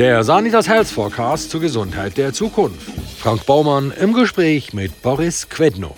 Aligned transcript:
Der 0.00 0.24
Sanitas 0.24 0.66
Health 0.66 0.86
Forecast 0.86 1.50
zur 1.50 1.60
Gesundheit 1.60 2.16
der 2.16 2.32
Zukunft. 2.32 2.90
Frank 3.18 3.44
Baumann 3.44 3.92
im 4.00 4.14
Gespräch 4.14 4.72
mit 4.72 5.02
Boris 5.02 5.50
Quedno. 5.50 5.94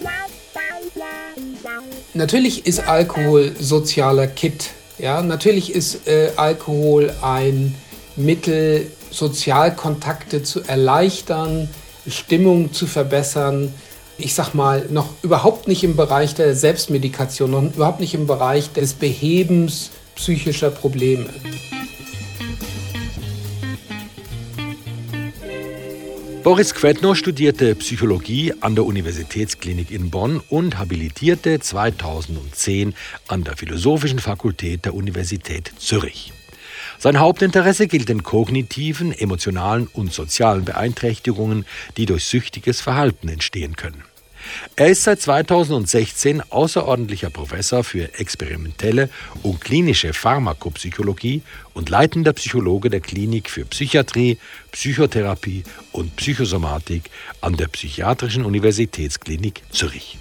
Natürlich 2.12 2.66
ist 2.66 2.88
Alkohol 2.88 3.52
sozialer 3.60 4.26
Kit. 4.26 4.70
Ja, 4.98 5.22
natürlich 5.22 5.72
ist 5.72 6.08
äh, 6.08 6.32
Alkohol 6.34 7.14
ein 7.22 7.76
Mittel, 8.16 8.90
Sozialkontakte 9.12 10.42
zu 10.42 10.62
erleichtern, 10.62 11.68
Stimmung 12.08 12.72
zu 12.72 12.88
verbessern. 12.88 13.72
Ich 14.18 14.34
sag 14.34 14.52
mal, 14.52 14.84
noch 14.90 15.10
überhaupt 15.22 15.68
nicht 15.68 15.84
im 15.84 15.94
Bereich 15.94 16.34
der 16.34 16.56
Selbstmedikation, 16.56 17.52
noch 17.52 17.62
überhaupt 17.62 18.00
nicht 18.00 18.14
im 18.14 18.26
Bereich 18.26 18.72
des 18.72 18.94
Behebens 18.94 19.90
psychischer 20.16 20.72
Probleme. 20.72 21.26
Boris 26.42 26.74
Quedno 26.74 27.14
studierte 27.14 27.76
Psychologie 27.76 28.52
an 28.62 28.74
der 28.74 28.84
Universitätsklinik 28.84 29.92
in 29.92 30.10
Bonn 30.10 30.42
und 30.48 30.76
habilitierte 30.76 31.60
2010 31.60 32.94
an 33.28 33.44
der 33.44 33.56
Philosophischen 33.56 34.18
Fakultät 34.18 34.84
der 34.84 34.94
Universität 34.94 35.72
Zürich. 35.78 36.32
Sein 36.98 37.20
Hauptinteresse 37.20 37.86
gilt 37.86 38.08
den 38.08 38.24
kognitiven, 38.24 39.12
emotionalen 39.12 39.86
und 39.86 40.12
sozialen 40.12 40.64
Beeinträchtigungen, 40.64 41.64
die 41.96 42.06
durch 42.06 42.24
süchtiges 42.24 42.80
Verhalten 42.80 43.28
entstehen 43.28 43.76
können. 43.76 44.02
Er 44.76 44.88
ist 44.88 45.04
seit 45.04 45.20
2016 45.20 46.40
außerordentlicher 46.50 47.30
Professor 47.30 47.84
für 47.84 48.18
experimentelle 48.18 49.08
und 49.42 49.60
klinische 49.60 50.12
Pharmakopsychologie 50.12 51.42
und 51.74 51.88
leitender 51.88 52.32
Psychologe 52.32 52.90
der 52.90 53.00
Klinik 53.00 53.50
für 53.50 53.64
Psychiatrie, 53.64 54.38
Psychotherapie 54.72 55.64
und 55.92 56.16
Psychosomatik 56.16 57.10
an 57.40 57.56
der 57.56 57.68
Psychiatrischen 57.68 58.44
Universitätsklinik 58.44 59.62
Zürich. 59.70 60.18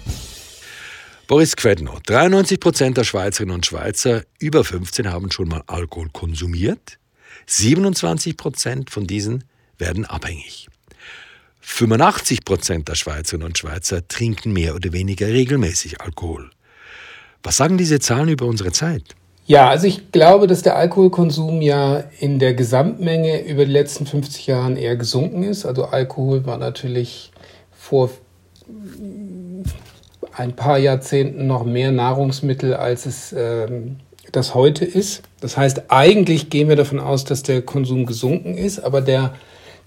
Boris 1.28 1.56
Quedno, 1.56 1.98
93 2.04 2.60
Prozent 2.60 2.96
der 2.98 3.04
Schweizerinnen 3.04 3.54
und 3.54 3.64
Schweizer 3.64 4.22
über 4.38 4.64
15 4.64 5.10
haben 5.10 5.30
schon 5.30 5.48
mal 5.48 5.62
Alkohol 5.66 6.10
konsumiert. 6.12 6.98
27 7.46 8.36
Prozent 8.36 8.90
von 8.90 9.06
diesen 9.06 9.44
werden 9.78 10.04
abhängig. 10.04 10.68
85 11.62 12.44
Prozent 12.44 12.88
der 12.88 12.96
Schweizerinnen 12.96 13.46
und 13.46 13.56
Schweizer 13.56 14.06
trinken 14.06 14.52
mehr 14.52 14.74
oder 14.74 14.92
weniger 14.92 15.28
regelmäßig 15.28 16.00
Alkohol. 16.00 16.50
Was 17.42 17.56
sagen 17.56 17.78
diese 17.78 18.00
Zahlen 18.00 18.28
über 18.28 18.46
unsere 18.46 18.72
Zeit? 18.72 19.02
Ja, 19.46 19.68
also 19.68 19.86
ich 19.86 20.12
glaube, 20.12 20.46
dass 20.46 20.62
der 20.62 20.76
Alkoholkonsum 20.76 21.62
ja 21.62 22.04
in 22.20 22.38
der 22.38 22.54
Gesamtmenge 22.54 23.44
über 23.44 23.64
die 23.64 23.72
letzten 23.72 24.06
50 24.06 24.46
Jahre 24.46 24.78
eher 24.78 24.96
gesunken 24.96 25.42
ist. 25.42 25.64
Also 25.64 25.84
Alkohol 25.84 26.46
war 26.46 26.58
natürlich 26.58 27.32
vor 27.72 28.10
ein 30.36 30.54
paar 30.54 30.78
Jahrzehnten 30.78 31.46
noch 31.46 31.64
mehr 31.64 31.92
Nahrungsmittel, 31.92 32.74
als 32.74 33.06
es 33.06 33.32
ähm, 33.36 33.96
das 34.30 34.54
heute 34.54 34.84
ist. 34.84 35.22
Das 35.40 35.56
heißt, 35.56 35.84
eigentlich 35.88 36.48
gehen 36.50 36.68
wir 36.68 36.76
davon 36.76 37.00
aus, 37.00 37.24
dass 37.24 37.42
der 37.42 37.62
Konsum 37.62 38.06
gesunken 38.06 38.56
ist, 38.56 38.78
aber 38.78 39.00
der 39.00 39.34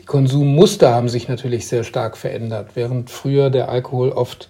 die 0.06 0.12
Konsummuster 0.12 0.94
haben 0.94 1.10
sich 1.10 1.28
natürlich 1.30 1.68
sehr 1.68 1.84
stark 1.84 2.16
verändert. 2.16 2.76
Während 2.76 3.10
früher 3.10 3.50
der 3.50 3.70
Alkohol 3.70 4.10
oft 4.10 4.50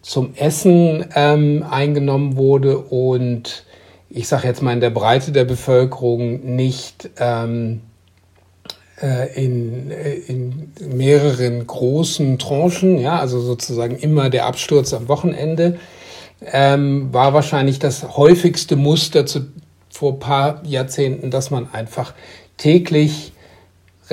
zum 0.00 0.34
Essen 0.36 1.06
ähm, 1.16 1.66
eingenommen 1.68 2.36
wurde 2.36 2.78
und 2.78 3.64
ich 4.10 4.28
sage 4.28 4.46
jetzt 4.46 4.62
mal 4.62 4.72
in 4.72 4.80
der 4.80 4.90
Breite 4.90 5.32
der 5.32 5.44
Bevölkerung 5.44 6.54
nicht 6.54 7.10
ähm, 7.18 7.80
äh, 9.02 9.34
in, 9.34 9.90
äh, 9.90 10.12
in 10.12 10.72
mehreren 10.94 11.66
großen 11.66 12.38
Tranchen, 12.38 13.00
ja, 13.00 13.18
also 13.18 13.40
sozusagen 13.40 13.96
immer 13.96 14.30
der 14.30 14.46
Absturz 14.46 14.94
am 14.94 15.08
Wochenende, 15.08 15.80
ähm, 16.46 17.12
war 17.12 17.34
wahrscheinlich 17.34 17.80
das 17.80 18.16
häufigste 18.16 18.76
Muster 18.76 19.26
zu, 19.26 19.48
vor 19.90 20.12
ein 20.12 20.20
paar 20.20 20.62
Jahrzehnten, 20.64 21.32
dass 21.32 21.50
man 21.50 21.74
einfach 21.74 22.14
täglich 22.56 23.32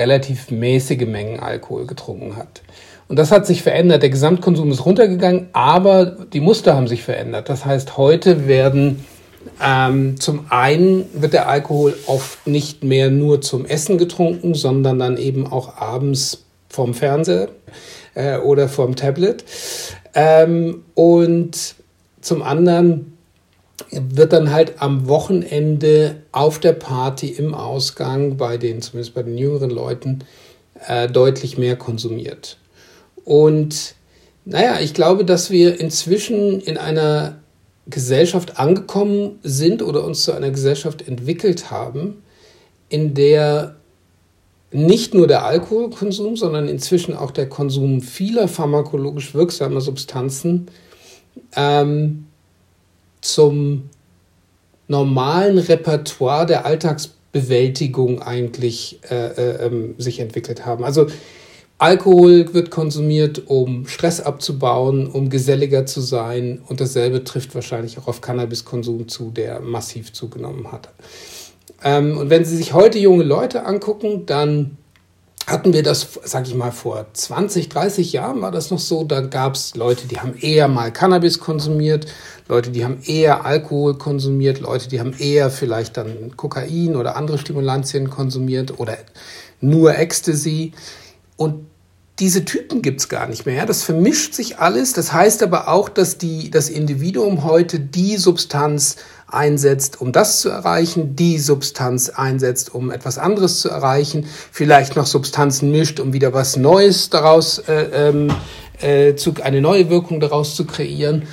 relativ 0.00 0.50
mäßige 0.50 1.06
Mengen 1.06 1.38
Alkohol 1.38 1.86
getrunken 1.86 2.36
hat. 2.36 2.62
Und 3.06 3.18
das 3.18 3.30
hat 3.30 3.46
sich 3.46 3.62
verändert. 3.62 4.02
Der 4.02 4.10
Gesamtkonsum 4.10 4.70
ist 4.70 4.86
runtergegangen, 4.86 5.48
aber 5.52 6.06
die 6.06 6.40
Muster 6.40 6.74
haben 6.74 6.88
sich 6.88 7.02
verändert. 7.02 7.48
Das 7.48 7.64
heißt, 7.64 7.96
heute 7.96 8.48
werden 8.48 9.04
ähm, 9.62 10.18
zum 10.18 10.46
einen 10.48 11.06
wird 11.12 11.32
der 11.32 11.48
Alkohol 11.48 11.96
oft 12.06 12.46
nicht 12.46 12.84
mehr 12.84 13.10
nur 13.10 13.40
zum 13.40 13.66
Essen 13.66 13.98
getrunken, 13.98 14.54
sondern 14.54 14.98
dann 14.98 15.16
eben 15.16 15.46
auch 15.46 15.76
abends 15.76 16.44
vom 16.68 16.94
Fernseher 16.94 17.48
äh, 18.14 18.38
oder 18.38 18.68
vom 18.68 18.96
Tablet. 18.96 19.44
Ähm, 20.14 20.84
und 20.94 21.74
zum 22.20 22.42
anderen 22.42 23.18
wird 23.90 24.32
dann 24.32 24.50
halt 24.50 24.80
am 24.82 25.08
Wochenende 25.08 26.22
auf 26.32 26.58
der 26.58 26.72
Party 26.72 27.28
im 27.28 27.54
Ausgang 27.54 28.36
bei 28.36 28.56
den, 28.56 28.82
zumindest 28.82 29.14
bei 29.14 29.22
den 29.22 29.38
jüngeren 29.38 29.70
Leuten, 29.70 30.20
äh, 30.86 31.08
deutlich 31.08 31.58
mehr 31.58 31.76
konsumiert. 31.76 32.58
Und 33.24 33.94
naja, 34.44 34.80
ich 34.80 34.94
glaube, 34.94 35.24
dass 35.24 35.50
wir 35.50 35.80
inzwischen 35.80 36.60
in 36.60 36.76
einer 36.76 37.40
Gesellschaft 37.86 38.58
angekommen 38.58 39.38
sind 39.42 39.82
oder 39.82 40.04
uns 40.04 40.22
zu 40.22 40.32
einer 40.32 40.50
Gesellschaft 40.50 41.06
entwickelt 41.06 41.70
haben, 41.70 42.22
in 42.88 43.14
der 43.14 43.76
nicht 44.72 45.14
nur 45.14 45.26
der 45.26 45.44
Alkoholkonsum, 45.44 46.36
sondern 46.36 46.68
inzwischen 46.68 47.14
auch 47.14 47.32
der 47.32 47.48
Konsum 47.48 48.00
vieler 48.00 48.46
pharmakologisch 48.46 49.34
wirksamer 49.34 49.80
Substanzen 49.80 50.68
ähm, 51.56 52.26
zum 53.20 53.90
normalen 54.88 55.58
Repertoire 55.58 56.46
der 56.46 56.66
Alltagsbewältigung 56.66 58.22
eigentlich 58.22 59.00
äh, 59.10 59.14
äh, 59.14 59.66
ähm, 59.66 59.94
sich 59.98 60.20
entwickelt 60.20 60.66
haben. 60.66 60.84
Also 60.84 61.06
Alkohol 61.78 62.52
wird 62.52 62.70
konsumiert, 62.70 63.44
um 63.46 63.86
Stress 63.86 64.20
abzubauen, 64.20 65.06
um 65.06 65.30
geselliger 65.30 65.86
zu 65.86 66.02
sein. 66.02 66.60
Und 66.68 66.80
dasselbe 66.80 67.24
trifft 67.24 67.54
wahrscheinlich 67.54 67.96
auch 67.98 68.06
auf 68.06 68.20
Cannabiskonsum 68.20 69.08
zu, 69.08 69.30
der 69.30 69.60
massiv 69.60 70.12
zugenommen 70.12 70.72
hat. 70.72 70.90
Ähm, 71.82 72.18
und 72.18 72.28
wenn 72.28 72.44
Sie 72.44 72.56
sich 72.56 72.74
heute 72.74 72.98
junge 72.98 73.24
Leute 73.24 73.64
angucken, 73.64 74.26
dann 74.26 74.76
hatten 75.50 75.72
wir 75.72 75.82
das, 75.82 76.06
sag 76.24 76.46
ich 76.46 76.54
mal, 76.54 76.72
vor 76.72 77.06
20, 77.12 77.68
30 77.68 78.12
Jahren 78.12 78.40
war 78.40 78.50
das 78.50 78.70
noch 78.70 78.78
so. 78.78 79.04
Da 79.04 79.20
gab 79.20 79.54
es 79.54 79.74
Leute, 79.74 80.06
die 80.06 80.18
haben 80.18 80.34
eher 80.38 80.68
mal 80.68 80.92
Cannabis 80.92 81.40
konsumiert, 81.40 82.06
Leute, 82.48 82.70
die 82.70 82.84
haben 82.84 83.00
eher 83.04 83.44
Alkohol 83.44 83.96
konsumiert, 83.96 84.60
Leute, 84.60 84.88
die 84.88 85.00
haben 85.00 85.14
eher 85.18 85.50
vielleicht 85.50 85.96
dann 85.96 86.36
Kokain 86.36 86.96
oder 86.96 87.16
andere 87.16 87.38
Stimulantien 87.38 88.10
konsumiert 88.10 88.78
oder 88.78 88.96
nur 89.60 89.96
Ecstasy. 89.96 90.72
Und 91.36 91.66
diese 92.20 92.44
Typen 92.44 92.82
gibt's 92.82 93.08
gar 93.08 93.26
nicht 93.28 93.46
mehr. 93.46 93.64
Das 93.64 93.82
vermischt 93.82 94.34
sich 94.34 94.58
alles. 94.58 94.92
Das 94.92 95.12
heißt 95.12 95.42
aber 95.42 95.68
auch, 95.68 95.88
dass 95.88 96.18
die, 96.18 96.50
das 96.50 96.68
Individuum 96.68 97.44
heute 97.44 97.80
die 97.80 98.18
Substanz 98.18 98.96
einsetzt, 99.32 100.00
um 100.00 100.12
das 100.12 100.40
zu 100.40 100.48
erreichen, 100.48 101.16
die 101.16 101.38
Substanz 101.38 102.08
einsetzt, 102.08 102.74
um 102.74 102.90
etwas 102.90 103.18
anderes 103.18 103.60
zu 103.60 103.68
erreichen, 103.68 104.26
vielleicht 104.52 104.96
noch 104.96 105.06
Substanzen 105.06 105.70
mischt, 105.70 106.00
um 106.00 106.12
wieder 106.12 106.32
was 106.32 106.56
Neues 106.56 107.10
daraus, 107.10 107.58
äh, 107.58 108.08
ähm, 108.08 108.32
äh, 108.80 109.14
zu, 109.14 109.34
eine 109.42 109.60
neue 109.60 109.90
Wirkung 109.90 110.20
daraus 110.20 110.56
zu 110.56 110.66
kreieren. 110.66 111.24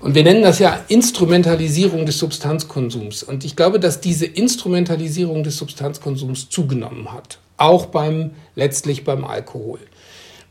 Und 0.00 0.14
wir 0.14 0.22
nennen 0.22 0.42
das 0.42 0.58
ja 0.58 0.80
Instrumentalisierung 0.88 2.04
des 2.04 2.18
Substanzkonsums. 2.18 3.22
Und 3.22 3.44
ich 3.44 3.56
glaube, 3.56 3.80
dass 3.80 4.00
diese 4.00 4.26
Instrumentalisierung 4.26 5.42
des 5.42 5.56
Substanzkonsums 5.56 6.50
zugenommen 6.50 7.10
hat. 7.12 7.38
Auch 7.56 7.86
beim, 7.86 8.32
letztlich 8.54 9.04
beim 9.04 9.24
Alkohol. 9.24 9.78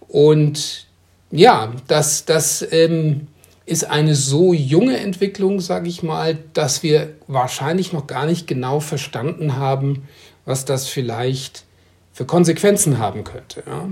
Und 0.07 0.87
ja, 1.29 1.71
das, 1.87 2.25
das 2.25 2.65
ähm, 2.71 3.27
ist 3.65 3.89
eine 3.89 4.15
so 4.15 4.53
junge 4.53 4.97
Entwicklung, 4.97 5.59
sage 5.59 5.87
ich 5.87 6.03
mal, 6.03 6.37
dass 6.53 6.83
wir 6.83 7.13
wahrscheinlich 7.27 7.93
noch 7.93 8.07
gar 8.07 8.25
nicht 8.25 8.47
genau 8.47 8.79
verstanden 8.79 9.55
haben, 9.55 10.03
was 10.45 10.65
das 10.65 10.87
vielleicht 10.87 11.63
für 12.11 12.25
Konsequenzen 12.25 12.99
haben 12.99 13.23
könnte. 13.23 13.63
Ja. 13.65 13.89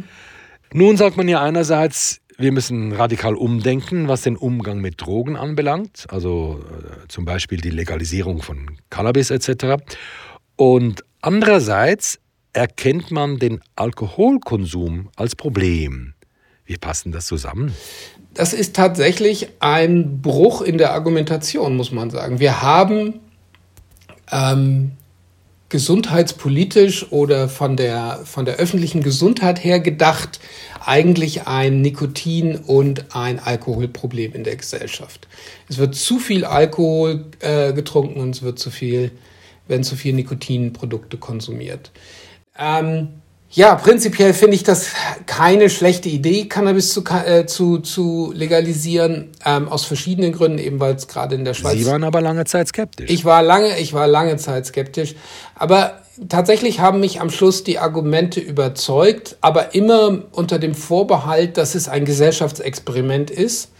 Nun 0.73 0.97
sagt 0.97 1.17
man 1.17 1.27
ja 1.27 1.41
einerseits, 1.41 2.21
wir 2.37 2.51
müssen 2.51 2.91
radikal 2.93 3.35
umdenken, 3.35 4.07
was 4.07 4.21
den 4.21 4.35
Umgang 4.37 4.79
mit 4.79 5.01
Drogen 5.01 5.35
anbelangt, 5.35 6.05
also 6.09 6.59
äh, 6.69 7.07
zum 7.07 7.25
Beispiel 7.25 7.59
die 7.59 7.69
Legalisierung 7.69 8.41
von 8.41 8.77
Cannabis 8.89 9.31
etc. 9.31 9.81
Und 10.55 11.03
andererseits 11.21 12.19
erkennt 12.53 13.11
man 13.11 13.39
den 13.39 13.61
Alkoholkonsum 13.75 15.09
als 15.15 15.35
Problem. 15.35 16.13
Wie 16.71 16.77
passen 16.77 17.11
das 17.11 17.25
zusammen? 17.25 17.75
Das 18.33 18.53
ist 18.53 18.77
tatsächlich 18.77 19.49
ein 19.59 20.21
Bruch 20.21 20.61
in 20.61 20.77
der 20.77 20.93
Argumentation, 20.93 21.75
muss 21.75 21.91
man 21.91 22.09
sagen. 22.09 22.39
Wir 22.39 22.61
haben 22.61 23.19
ähm, 24.31 24.93
gesundheitspolitisch 25.67 27.11
oder 27.11 27.49
von 27.49 27.75
der, 27.75 28.21
von 28.23 28.45
der 28.45 28.55
öffentlichen 28.55 29.03
Gesundheit 29.03 29.61
her 29.61 29.81
gedacht 29.81 30.39
eigentlich 30.79 31.45
ein 31.45 31.81
Nikotin- 31.81 32.55
und 32.55 33.13
ein 33.13 33.39
Alkoholproblem 33.39 34.31
in 34.31 34.45
der 34.45 34.55
Gesellschaft. 34.55 35.27
Es 35.67 35.77
wird 35.77 35.93
zu 35.95 36.19
viel 36.19 36.45
Alkohol 36.45 37.25
äh, 37.39 37.73
getrunken 37.73 38.21
und 38.21 38.29
es 38.29 38.43
wird 38.43 38.59
zu 38.59 38.71
viel, 38.71 39.11
werden 39.67 39.83
zu 39.83 39.97
viel 39.97 40.13
Nikotinprodukte 40.13 41.17
konsumiert. 41.17 41.91
Ähm, 42.57 43.20
ja, 43.53 43.75
prinzipiell 43.75 44.33
finde 44.33 44.55
ich 44.55 44.63
das 44.63 44.91
keine 45.25 45.69
schlechte 45.69 46.07
Idee, 46.07 46.45
Cannabis 46.45 46.93
zu, 46.93 47.03
äh, 47.03 47.45
zu, 47.45 47.79
zu 47.79 48.31
legalisieren, 48.33 49.29
ähm, 49.45 49.67
aus 49.67 49.83
verschiedenen 49.83 50.31
Gründen, 50.31 50.57
eben 50.57 50.79
weil 50.79 50.95
es 50.95 51.07
gerade 51.07 51.35
in 51.35 51.43
der 51.43 51.53
Schweiz. 51.53 51.77
Sie 51.77 51.85
waren 51.85 52.05
aber 52.05 52.21
lange 52.21 52.45
Zeit 52.45 52.69
skeptisch. 52.69 53.09
Ich 53.09 53.25
war 53.25 53.43
lange, 53.43 53.77
ich 53.79 53.93
war 53.93 54.07
lange 54.07 54.37
Zeit 54.37 54.65
skeptisch. 54.65 55.15
Aber 55.55 55.99
tatsächlich 56.29 56.79
haben 56.79 57.01
mich 57.01 57.19
am 57.19 57.29
Schluss 57.29 57.65
die 57.65 57.77
Argumente 57.77 58.39
überzeugt, 58.39 59.35
aber 59.41 59.75
immer 59.75 60.23
unter 60.31 60.57
dem 60.57 60.73
Vorbehalt, 60.73 61.57
dass 61.57 61.75
es 61.75 61.89
ein 61.89 62.05
Gesellschaftsexperiment 62.05 63.31
ist 63.31 63.71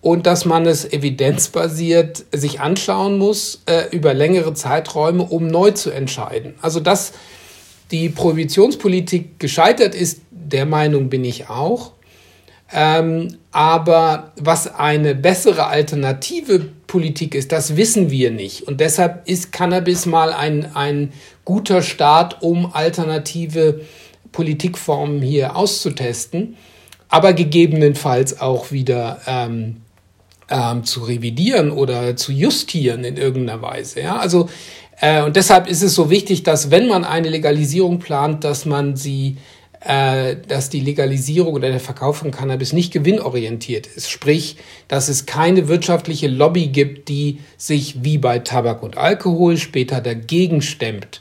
und 0.00 0.26
dass 0.26 0.46
man 0.46 0.64
es 0.64 0.90
evidenzbasiert 0.90 2.24
sich 2.32 2.60
anschauen 2.60 3.18
muss 3.18 3.62
äh, 3.66 3.84
über 3.90 4.14
längere 4.14 4.54
Zeiträume, 4.54 5.22
um 5.24 5.48
neu 5.48 5.72
zu 5.72 5.90
entscheiden. 5.90 6.54
Also 6.62 6.80
das 6.80 7.12
die 7.90 8.08
Prohibitionspolitik 8.08 9.38
gescheitert 9.38 9.94
ist, 9.94 10.22
der 10.30 10.66
Meinung 10.66 11.08
bin 11.08 11.24
ich 11.24 11.48
auch. 11.48 11.92
Ähm, 12.72 13.36
aber 13.52 14.32
was 14.40 14.74
eine 14.74 15.14
bessere 15.14 15.66
alternative 15.68 16.68
Politik 16.86 17.34
ist, 17.34 17.52
das 17.52 17.76
wissen 17.76 18.10
wir 18.10 18.30
nicht. 18.30 18.62
Und 18.62 18.80
deshalb 18.80 19.28
ist 19.28 19.52
Cannabis 19.52 20.06
mal 20.06 20.32
ein, 20.32 20.74
ein 20.74 21.12
guter 21.44 21.82
Start, 21.82 22.42
um 22.42 22.72
alternative 22.74 23.82
Politikformen 24.32 25.22
hier 25.22 25.56
auszutesten, 25.56 26.56
aber 27.08 27.32
gegebenenfalls 27.32 28.40
auch 28.40 28.72
wieder 28.72 29.20
ähm, 29.26 29.82
ähm, 30.50 30.84
zu 30.84 31.04
revidieren 31.04 31.70
oder 31.70 32.16
zu 32.16 32.32
justieren 32.32 33.04
in 33.04 33.16
irgendeiner 33.16 33.62
Weise. 33.62 34.00
Ja? 34.00 34.16
Also 34.16 34.48
äh, 35.00 35.22
und 35.22 35.36
deshalb 35.36 35.68
ist 35.68 35.82
es 35.82 35.94
so 35.94 36.10
wichtig, 36.10 36.42
dass 36.42 36.70
wenn 36.70 36.88
man 36.88 37.04
eine 37.04 37.28
Legalisierung 37.28 37.98
plant, 37.98 38.44
dass 38.44 38.64
man 38.64 38.96
sie 38.96 39.36
äh, 39.86 40.36
dass 40.48 40.68
die 40.68 40.80
Legalisierung 40.80 41.54
oder 41.54 41.68
der 41.68 41.80
Verkauf 41.80 42.16
von 42.16 42.32
Cannabis 42.32 42.72
nicht 42.72 42.92
gewinnorientiert 42.92 43.86
ist. 43.86 44.10
Sprich, 44.10 44.56
dass 44.88 45.08
es 45.08 45.26
keine 45.26 45.68
wirtschaftliche 45.68 46.26
Lobby 46.26 46.68
gibt, 46.68 47.08
die 47.08 47.38
sich 47.56 48.02
wie 48.02 48.18
bei 48.18 48.40
Tabak 48.40 48.82
und 48.82 48.96
Alkohol 48.96 49.56
später 49.58 50.00
dagegen 50.00 50.60
stemmt, 50.60 51.20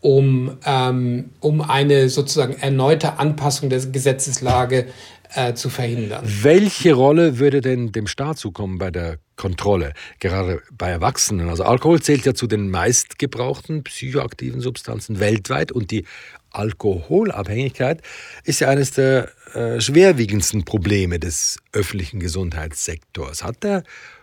um, 0.00 0.58
ähm, 0.66 1.30
um 1.40 1.62
eine 1.62 2.10
sozusagen 2.10 2.56
erneute 2.60 3.18
Anpassung 3.18 3.70
der 3.70 3.80
Gesetzeslage 3.80 4.86
äh, 5.34 5.54
zu 5.54 5.68
verhindern. 5.70 6.24
Welche 6.24 6.94
Rolle 6.94 7.38
würde 7.38 7.60
denn 7.60 7.92
dem 7.92 8.06
Staat 8.06 8.38
zukommen 8.38 8.78
bei 8.78 8.90
der 8.90 9.18
Kontrolle, 9.36 9.92
gerade 10.20 10.62
bei 10.72 10.90
Erwachsenen? 10.90 11.48
Also 11.48 11.64
Alkohol 11.64 12.00
zählt 12.00 12.24
ja 12.24 12.34
zu 12.34 12.46
den 12.46 12.70
meistgebrauchten 12.70 13.84
psychoaktiven 13.84 14.60
Substanzen 14.60 15.20
weltweit 15.20 15.72
und 15.72 15.90
die 15.90 16.04
Alkoholabhängigkeit 16.50 18.00
ist 18.44 18.60
ja 18.60 18.68
eines 18.68 18.92
der 18.92 19.28
äh, 19.54 19.80
schwerwiegendsten 19.80 20.64
Probleme 20.64 21.18
des 21.18 21.58
öffentlichen 21.72 22.20
Gesundheitssektors. 22.20 23.42
Hat 23.42 23.62
der 23.64 23.82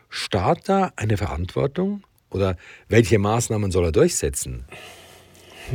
Staat 0.10 0.70
da 0.70 0.92
eine 0.96 1.18
Verantwortung 1.18 2.04
oder 2.30 2.56
welche 2.88 3.20
Maßnahmen 3.20 3.72
soll 3.72 3.86
er 3.86 3.92
durchsetzen? 3.92 4.66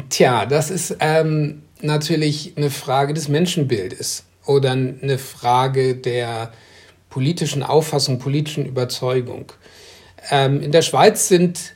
Tja, 0.08 0.46
das 0.46 0.70
ist 0.70 0.96
ähm, 1.00 1.62
natürlich 1.80 2.54
eine 2.56 2.70
Frage 2.70 3.14
des 3.14 3.28
Menschenbildes 3.28 4.24
oder 4.46 4.72
eine 4.72 5.18
Frage 5.18 5.96
der 5.96 6.52
politischen 7.10 7.62
Auffassung, 7.62 8.18
politischen 8.18 8.66
Überzeugung. 8.66 9.52
Ähm, 10.30 10.62
in 10.62 10.72
der 10.72 10.82
Schweiz 10.82 11.28
sind, 11.28 11.74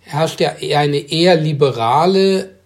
herrscht 0.00 0.40
ja 0.40 0.56
eine 0.78 0.98
eher 0.98 1.36
liberale, 1.36 2.56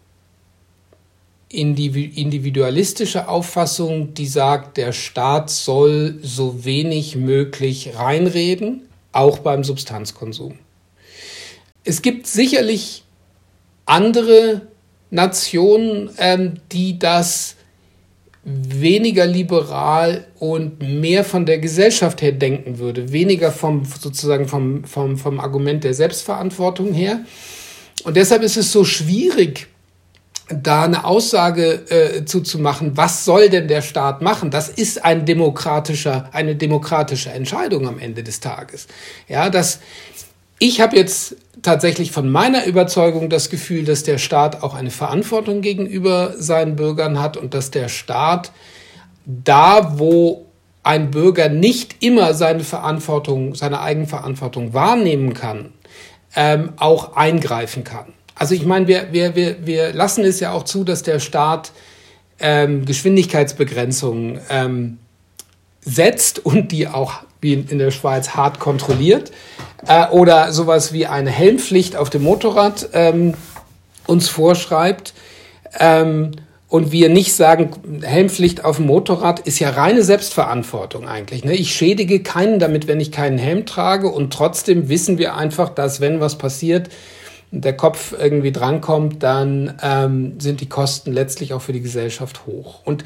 individualistische 1.52 3.26
Auffassung, 3.28 4.14
die 4.14 4.26
sagt, 4.28 4.76
der 4.76 4.92
Staat 4.92 5.50
soll 5.50 6.18
so 6.22 6.64
wenig 6.64 7.16
möglich 7.16 7.96
reinreden, 7.96 8.82
auch 9.10 9.40
beim 9.40 9.64
Substanzkonsum. 9.64 10.58
Es 11.82 12.02
gibt 12.02 12.28
sicherlich 12.28 13.02
andere 13.84 14.62
Nationen, 15.10 16.10
ähm, 16.18 16.60
die 16.70 17.00
das 17.00 17.56
weniger 18.42 19.26
liberal 19.26 20.26
und 20.38 20.80
mehr 20.80 21.24
von 21.24 21.44
der 21.44 21.58
Gesellschaft 21.58 22.22
her 22.22 22.32
denken 22.32 22.78
würde, 22.78 23.12
weniger 23.12 23.52
vom 23.52 23.84
sozusagen 23.84 24.48
vom, 24.48 24.84
vom, 24.84 25.18
vom 25.18 25.40
Argument 25.40 25.84
der 25.84 25.92
Selbstverantwortung 25.92 26.94
her. 26.94 27.20
Und 28.04 28.16
deshalb 28.16 28.42
ist 28.42 28.56
es 28.56 28.72
so 28.72 28.84
schwierig, 28.84 29.66
da 30.48 30.84
eine 30.84 31.04
Aussage 31.04 31.84
äh, 31.90 32.24
zuzumachen, 32.24 32.96
was 32.96 33.24
soll 33.24 33.50
denn 33.50 33.68
der 33.68 33.82
Staat 33.82 34.20
machen? 34.20 34.50
Das 34.50 34.68
ist 34.68 35.04
ein 35.04 35.24
demokratischer, 35.24 36.28
eine 36.32 36.56
demokratische 36.56 37.30
Entscheidung 37.30 37.86
am 37.86 37.98
Ende 37.98 38.24
des 38.24 38.40
Tages. 38.40 38.88
Ja, 39.28 39.48
das, 39.48 39.80
ich 40.60 40.80
habe 40.80 40.96
jetzt 40.96 41.36
tatsächlich 41.62 42.12
von 42.12 42.30
meiner 42.30 42.66
Überzeugung 42.66 43.28
das 43.28 43.50
Gefühl, 43.50 43.84
dass 43.84 44.04
der 44.04 44.18
Staat 44.18 44.62
auch 44.62 44.74
eine 44.74 44.90
Verantwortung 44.90 45.62
gegenüber 45.62 46.34
seinen 46.36 46.76
Bürgern 46.76 47.18
hat 47.20 47.36
und 47.36 47.54
dass 47.54 47.70
der 47.70 47.88
Staat 47.88 48.52
da, 49.26 49.98
wo 49.98 50.46
ein 50.82 51.10
Bürger 51.10 51.48
nicht 51.48 52.02
immer 52.02 52.34
seine 52.34 52.64
Verantwortung, 52.64 53.54
seine 53.54 53.80
Eigenverantwortung 53.80 54.72
wahrnehmen 54.72 55.34
kann, 55.34 55.72
ähm, 56.36 56.74
auch 56.76 57.16
eingreifen 57.16 57.82
kann. 57.82 58.12
Also 58.34 58.54
ich 58.54 58.64
meine, 58.64 58.86
wir, 58.86 59.12
wir, 59.12 59.34
wir, 59.34 59.66
wir 59.66 59.92
lassen 59.92 60.24
es 60.24 60.40
ja 60.40 60.52
auch 60.52 60.64
zu, 60.64 60.84
dass 60.84 61.02
der 61.02 61.20
Staat 61.20 61.72
ähm, 62.38 62.84
Geschwindigkeitsbegrenzungen 62.84 64.40
ähm, 64.50 64.98
setzt 65.82 66.44
und 66.44 66.72
die 66.72 66.86
auch 66.86 67.22
wie 67.40 67.54
in 67.54 67.78
der 67.78 67.90
Schweiz 67.90 68.30
hart 68.30 68.58
kontrolliert 68.60 69.32
äh, 69.86 70.08
oder 70.08 70.52
sowas 70.52 70.92
wie 70.92 71.06
eine 71.06 71.30
Helmpflicht 71.30 71.96
auf 71.96 72.10
dem 72.10 72.22
Motorrad 72.22 72.88
ähm, 72.92 73.34
uns 74.06 74.28
vorschreibt 74.28 75.14
ähm, 75.78 76.32
und 76.68 76.92
wir 76.92 77.08
nicht 77.08 77.34
sagen, 77.34 77.70
Helmpflicht 78.02 78.64
auf 78.64 78.76
dem 78.76 78.86
Motorrad 78.86 79.40
ist 79.40 79.58
ja 79.58 79.70
reine 79.70 80.04
Selbstverantwortung 80.04 81.08
eigentlich. 81.08 81.44
Ne? 81.44 81.54
Ich 81.54 81.74
schädige 81.74 82.22
keinen 82.22 82.60
damit, 82.60 82.86
wenn 82.86 83.00
ich 83.00 83.10
keinen 83.10 83.38
Helm 83.38 83.66
trage 83.66 84.08
und 84.08 84.32
trotzdem 84.32 84.88
wissen 84.88 85.18
wir 85.18 85.36
einfach, 85.36 85.68
dass 85.70 86.00
wenn 86.00 86.20
was 86.20 86.38
passiert, 86.38 86.88
der 87.50 87.76
Kopf 87.76 88.14
irgendwie 88.16 88.52
drankommt, 88.52 89.22
dann 89.22 89.78
ähm, 89.82 90.38
sind 90.38 90.60
die 90.60 90.68
Kosten 90.68 91.12
letztlich 91.12 91.52
auch 91.52 91.62
für 91.62 91.72
die 91.72 91.80
Gesellschaft 91.80 92.46
hoch. 92.46 92.80
Und 92.84 93.04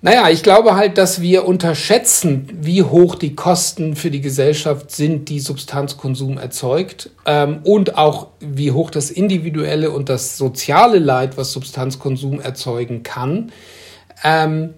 naja, 0.00 0.28
ich 0.30 0.44
glaube 0.44 0.76
halt, 0.76 0.96
dass 0.96 1.20
wir 1.20 1.46
unterschätzen, 1.46 2.48
wie 2.52 2.84
hoch 2.84 3.16
die 3.16 3.34
Kosten 3.34 3.96
für 3.96 4.12
die 4.12 4.20
Gesellschaft 4.20 4.92
sind, 4.92 5.28
die 5.28 5.40
Substanzkonsum 5.40 6.38
erzeugt 6.38 7.10
ähm, 7.26 7.60
und 7.64 7.98
auch 7.98 8.28
wie 8.38 8.70
hoch 8.70 8.90
das 8.90 9.10
individuelle 9.10 9.90
und 9.90 10.08
das 10.08 10.36
soziale 10.38 11.00
Leid, 11.00 11.36
was 11.36 11.50
Substanzkonsum 11.50 12.40
erzeugen 12.40 13.02
kann. 13.02 13.50
Ähm, 14.22 14.74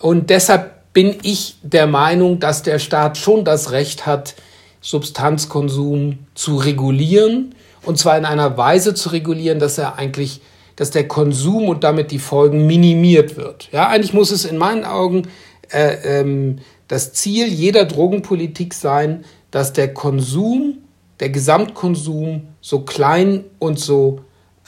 und 0.00 0.28
deshalb 0.28 0.92
bin 0.92 1.16
ich 1.22 1.58
der 1.62 1.86
Meinung, 1.86 2.40
dass 2.40 2.64
der 2.64 2.80
Staat 2.80 3.16
schon 3.16 3.44
das 3.44 3.70
Recht 3.70 4.06
hat, 4.06 4.34
Substanzkonsum 4.80 6.18
zu 6.34 6.56
regulieren 6.56 7.54
und 7.82 7.98
zwar 7.98 8.18
in 8.18 8.24
einer 8.24 8.56
Weise 8.56 8.94
zu 8.94 9.10
regulieren, 9.10 9.60
dass 9.60 9.78
er 9.78 9.96
eigentlich 9.96 10.40
dass 10.78 10.92
der 10.92 11.08
Konsum 11.08 11.68
und 11.68 11.82
damit 11.82 12.12
die 12.12 12.20
Folgen 12.20 12.64
minimiert 12.68 13.36
wird. 13.36 13.68
Ja, 13.72 13.88
eigentlich 13.88 14.12
muss 14.12 14.30
es 14.30 14.44
in 14.44 14.56
meinen 14.56 14.84
Augen 14.84 15.26
äh, 15.72 16.20
ähm, 16.20 16.60
das 16.86 17.12
Ziel 17.12 17.48
jeder 17.48 17.84
Drogenpolitik 17.84 18.72
sein, 18.74 19.24
dass 19.50 19.72
der 19.72 19.92
Konsum, 19.92 20.78
der 21.18 21.30
Gesamtkonsum 21.30 22.46
so 22.60 22.82
klein 22.82 23.42
und 23.58 23.80
so 23.80 24.20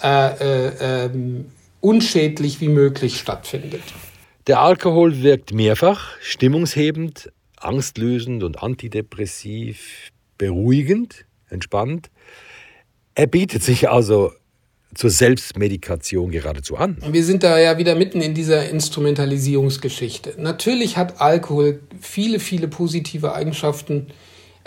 äh, 0.03 0.33
äh, 0.67 1.05
ähm, 1.05 1.45
unschädlich 1.81 2.61
wie 2.61 2.71
möglich 2.71 3.17
stattfindet. 3.17 3.83
Der 4.49 4.59
Alkohol 4.59 5.23
wirkt 5.23 5.53
mehrfach 5.53 6.17
stimmungshebend, 6.21 7.31
angstlösend 7.57 8.43
und 8.43 8.61
antidepressiv, 8.65 10.11
beruhigend, 10.39 11.25
entspannt. 11.49 12.11
Er 13.15 13.29
bietet 13.29 13.63
sich 13.63 13.89
also 13.89 14.33
zur 14.95 15.11
Selbstmedikation 15.11 16.31
geradezu 16.31 16.77
an. 16.77 16.97
Wir 17.11 17.25
sind 17.25 17.43
da 17.43 17.59
ja 17.59 17.79
wieder 17.79 17.95
mitten 17.95 18.21
in 18.21 18.35
dieser 18.35 18.69
Instrumentalisierungsgeschichte. 18.69 20.35
Natürlich 20.39 20.97
hat 20.97 21.21
Alkohol 21.21 21.81
viele, 22.01 22.41
viele 22.41 22.67
positive 22.67 23.35
Eigenschaften, 23.35 24.09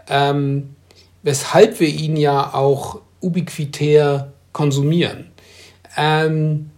ähm, 0.08 0.76
weshalb 1.24 1.80
wir 1.80 1.90
ihn 1.90 2.16
ja 2.16 2.54
auch 2.54 3.02
ubiquitär 3.20 4.32
konsumieren. 4.54 5.32
Ähm, 5.98 6.70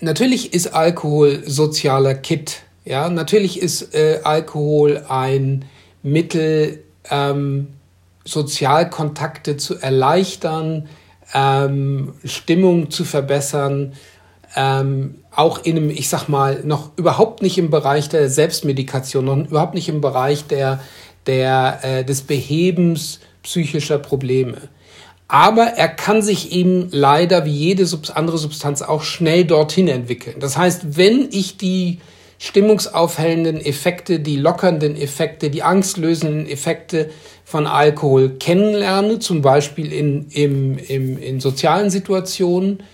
natürlich 0.00 0.52
ist 0.52 0.68
Alkohol 0.68 1.42
sozialer 1.46 2.14
Kit. 2.14 2.62
Ja, 2.84 3.08
natürlich 3.08 3.60
ist 3.60 3.94
äh, 3.94 4.20
Alkohol 4.22 5.04
ein 5.08 5.64
Mittel, 6.02 6.82
ähm, 7.10 7.68
Sozialkontakte 8.24 9.56
zu 9.56 9.76
erleichtern, 9.76 10.88
ähm, 11.34 12.14
Stimmung 12.24 12.90
zu 12.90 13.04
verbessern, 13.04 13.94
ähm, 14.56 15.16
auch 15.30 15.64
in 15.64 15.76
einem, 15.76 15.90
ich 15.90 16.08
sag 16.08 16.28
mal, 16.28 16.62
noch 16.64 16.90
überhaupt 16.96 17.42
nicht 17.42 17.56
im 17.58 17.70
Bereich 17.70 18.08
der 18.08 18.28
Selbstmedikation, 18.28 19.24
noch 19.24 19.36
überhaupt 19.48 19.74
nicht 19.74 19.88
im 19.88 20.00
Bereich 20.00 20.46
der, 20.46 20.80
der, 21.26 21.80
äh, 21.82 22.04
des 22.04 22.22
Behebens 22.22 23.20
psychischer 23.42 23.98
Probleme. 23.98 24.56
Aber 25.28 25.62
er 25.62 25.88
kann 25.88 26.22
sich 26.22 26.50
eben 26.50 26.88
leider 26.90 27.44
wie 27.44 27.52
jede 27.54 27.86
andere 28.14 28.36
Substanz 28.36 28.82
auch 28.82 29.02
schnell 29.02 29.44
dorthin 29.44 29.86
entwickeln. 29.86 30.36
Das 30.40 30.58
heißt, 30.58 30.96
wenn 30.96 31.28
ich 31.30 31.56
die 31.56 32.00
stimmungsaufhellenden 32.38 33.60
Effekte, 33.60 34.18
die 34.18 34.36
lockernden 34.36 34.96
Effekte, 34.96 35.50
die 35.50 35.62
angstlösenden 35.62 36.48
Effekte 36.48 37.10
von 37.50 37.66
Alkohol 37.66 38.36
kennenlerne, 38.38 39.18
zum 39.18 39.42
Beispiel 39.42 39.92
in, 39.92 40.28
im, 40.30 40.78
im, 40.78 41.20
in 41.20 41.40
sozialen 41.40 41.90
Situationen, 41.90 42.84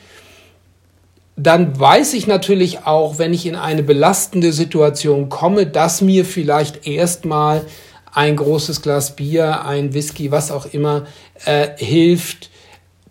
dann 1.37 1.79
weiß 1.79 2.15
ich 2.15 2.27
natürlich 2.27 2.87
auch, 2.87 3.19
wenn 3.19 3.35
ich 3.35 3.45
in 3.45 3.55
eine 3.55 3.83
belastende 3.83 4.55
Situation 4.55 5.29
komme, 5.29 5.67
dass 5.67 6.01
mir 6.01 6.25
vielleicht 6.25 6.87
erstmal 6.87 7.67
ein 8.15 8.37
großes 8.37 8.81
Glas 8.81 9.15
Bier, 9.15 9.67
ein 9.67 9.93
Whisky, 9.93 10.31
was 10.31 10.51
auch 10.51 10.65
immer, 10.73 11.05
äh, 11.45 11.69
hilft, 11.77 12.49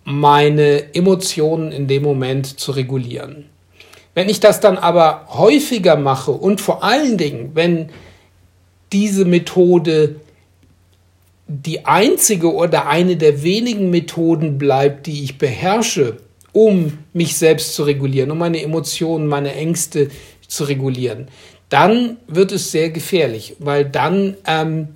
meine 0.04 0.96
Emotionen 0.96 1.72
in 1.72 1.88
dem 1.88 2.02
Moment 2.02 2.60
zu 2.60 2.72
regulieren. 2.72 3.46
Wenn 4.16 4.30
ich 4.30 4.40
das 4.40 4.62
dann 4.62 4.80
aber 4.80 5.28
häufiger 5.30 5.96
mache 5.96 6.32
und 6.32 6.60
vor 6.60 6.84
allen 6.84 7.20
Dingen, 7.20 7.52
wenn 7.54 7.90
diese 8.92 9.26
Methode 9.26 10.16
die 11.48 11.86
einzige 11.86 12.54
oder 12.54 12.88
eine 12.88 13.18
der 13.18 13.44
wenigen 13.44 13.90
Methoden 13.90 14.58
bleibt, 14.58 15.08
die 15.08 15.24
ich 15.24 15.38
beherrsche, 15.38 16.18
um 16.52 16.98
mich 17.14 17.38
selbst 17.38 17.76
zu 17.76 17.84
regulieren, 17.84 18.32
um 18.32 18.38
meine 18.38 18.62
Emotionen, 18.62 19.28
meine 19.28 19.54
Ängste 19.54 20.10
zu 20.48 20.64
regulieren, 20.64 21.28
dann 21.70 22.18
wird 22.28 22.52
es 22.52 22.72
sehr 22.72 22.90
gefährlich, 22.90 23.56
weil 23.60 23.86
dann 23.86 24.38
ähm, 24.48 24.88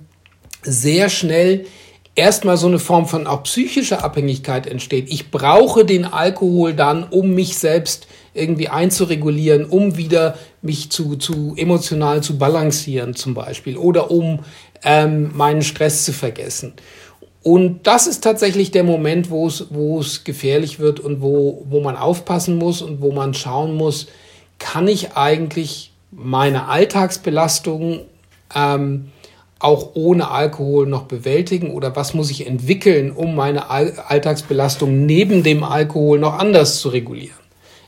sehr 0.62 1.08
schnell 1.08 1.66
erstmal 2.14 2.56
so 2.56 2.66
eine 2.66 2.78
Form 2.78 3.06
von 3.06 3.26
auch 3.26 3.44
psychischer 3.44 4.04
Abhängigkeit 4.04 4.66
entsteht. 4.66 5.10
Ich 5.10 5.30
brauche 5.30 5.84
den 5.84 6.04
Alkohol 6.04 6.74
dann, 6.74 7.04
um 7.04 7.34
mich 7.34 7.58
selbst 7.58 8.06
irgendwie 8.34 8.68
einzuregulieren, 8.68 9.64
um 9.64 9.96
wieder 9.96 10.36
mich 10.62 10.90
zu, 10.90 11.16
zu 11.16 11.54
emotional 11.56 12.22
zu 12.22 12.38
balancieren 12.38 13.14
zum 13.14 13.34
Beispiel 13.34 13.76
oder 13.76 14.10
um 14.10 14.40
ähm, 14.82 15.30
meinen 15.34 15.62
Stress 15.62 16.04
zu 16.04 16.12
vergessen. 16.12 16.74
Und 17.42 17.86
das 17.86 18.06
ist 18.06 18.22
tatsächlich 18.22 18.70
der 18.70 18.84
Moment, 18.84 19.30
wo 19.30 19.46
es, 19.46 19.66
wo 19.70 20.00
es 20.00 20.24
gefährlich 20.24 20.78
wird 20.78 21.00
und 21.00 21.22
wo, 21.22 21.64
wo 21.68 21.80
man 21.80 21.96
aufpassen 21.96 22.56
muss 22.58 22.82
und 22.82 23.00
wo 23.00 23.12
man 23.12 23.32
schauen 23.32 23.74
muss, 23.74 24.08
kann 24.58 24.88
ich 24.88 25.16
eigentlich 25.16 25.92
meine 26.10 26.68
Alltagsbelastung 26.68 28.00
ähm, 28.54 29.10
auch 29.58 29.90
ohne 29.94 30.30
Alkohol 30.30 30.86
noch 30.86 31.04
bewältigen 31.04 31.70
oder 31.70 31.94
was 31.96 32.14
muss 32.14 32.30
ich 32.30 32.46
entwickeln, 32.46 33.10
um 33.10 33.34
meine 33.34 33.70
Alltagsbelastung 33.70 35.06
neben 35.06 35.42
dem 35.42 35.64
Alkohol 35.64 36.18
noch 36.18 36.38
anders 36.38 36.80
zu 36.80 36.88
regulieren. 36.88 37.39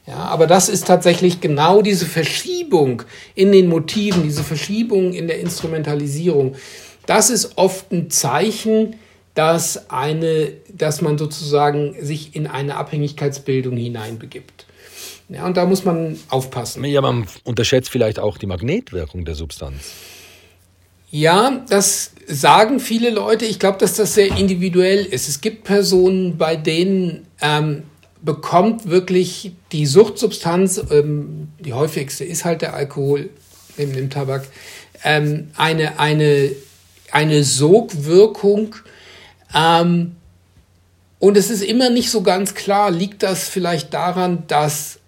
Ja, 0.06 0.16
aber 0.16 0.46
das 0.46 0.68
ist 0.68 0.86
tatsächlich 0.86 1.40
genau 1.40 1.80
diese 1.80 2.06
Verschiebung 2.06 3.02
in 3.34 3.52
den 3.52 3.68
Motiven, 3.68 4.24
diese 4.24 4.42
Verschiebung 4.42 5.12
in 5.12 5.28
der 5.28 5.38
Instrumentalisierung. 5.38 6.56
Das 7.06 7.30
ist 7.30 7.56
oft 7.56 7.92
ein 7.92 8.10
Zeichen, 8.10 8.96
dass 9.34 9.90
eine, 9.90 10.52
dass 10.72 11.00
man 11.00 11.18
sozusagen 11.18 11.94
sich 12.00 12.34
in 12.34 12.46
eine 12.46 12.76
Abhängigkeitsbildung 12.76 13.76
hineinbegibt. 13.76 14.66
Ja, 15.28 15.46
und 15.46 15.56
da 15.56 15.64
muss 15.64 15.84
man 15.84 16.18
aufpassen. 16.28 16.84
Ja, 16.84 17.00
man 17.00 17.26
unterschätzt 17.44 17.88
vielleicht 17.88 18.18
auch 18.18 18.38
die 18.38 18.46
Magnetwirkung 18.46 19.24
der 19.24 19.34
Substanz. 19.34 19.92
Ja, 21.10 21.64
das 21.68 22.12
sagen 22.26 22.80
viele 22.80 23.10
Leute. 23.10 23.44
Ich 23.44 23.58
glaube, 23.58 23.78
dass 23.78 23.94
das 23.96 24.14
sehr 24.14 24.36
individuell 24.36 25.04
ist. 25.04 25.28
Es 25.28 25.40
gibt 25.40 25.64
Personen, 25.64 26.38
bei 26.38 26.56
denen 26.56 27.26
ähm, 27.40 27.84
bekommt 28.22 28.88
wirklich 28.88 29.52
die 29.72 29.86
Suchtsubstanz, 29.86 30.82
ähm, 30.90 31.48
die 31.58 31.72
häufigste 31.72 32.24
ist 32.24 32.44
halt 32.44 32.62
der 32.62 32.74
Alkohol 32.74 33.30
neben 33.76 33.92
dem 33.92 34.10
Tabak, 34.10 34.46
ähm, 35.04 35.50
eine, 35.56 35.98
eine, 35.98 36.52
eine 37.10 37.44
Sogwirkung. 37.44 38.76
Ähm, 39.54 40.16
und 41.18 41.36
es 41.36 41.50
ist 41.50 41.62
immer 41.62 41.90
nicht 41.90 42.10
so 42.10 42.22
ganz 42.22 42.54
klar, 42.54 42.90
liegt 42.90 43.22
das 43.22 43.48
vielleicht 43.48 43.94
daran, 43.94 44.44
dass 44.46 44.98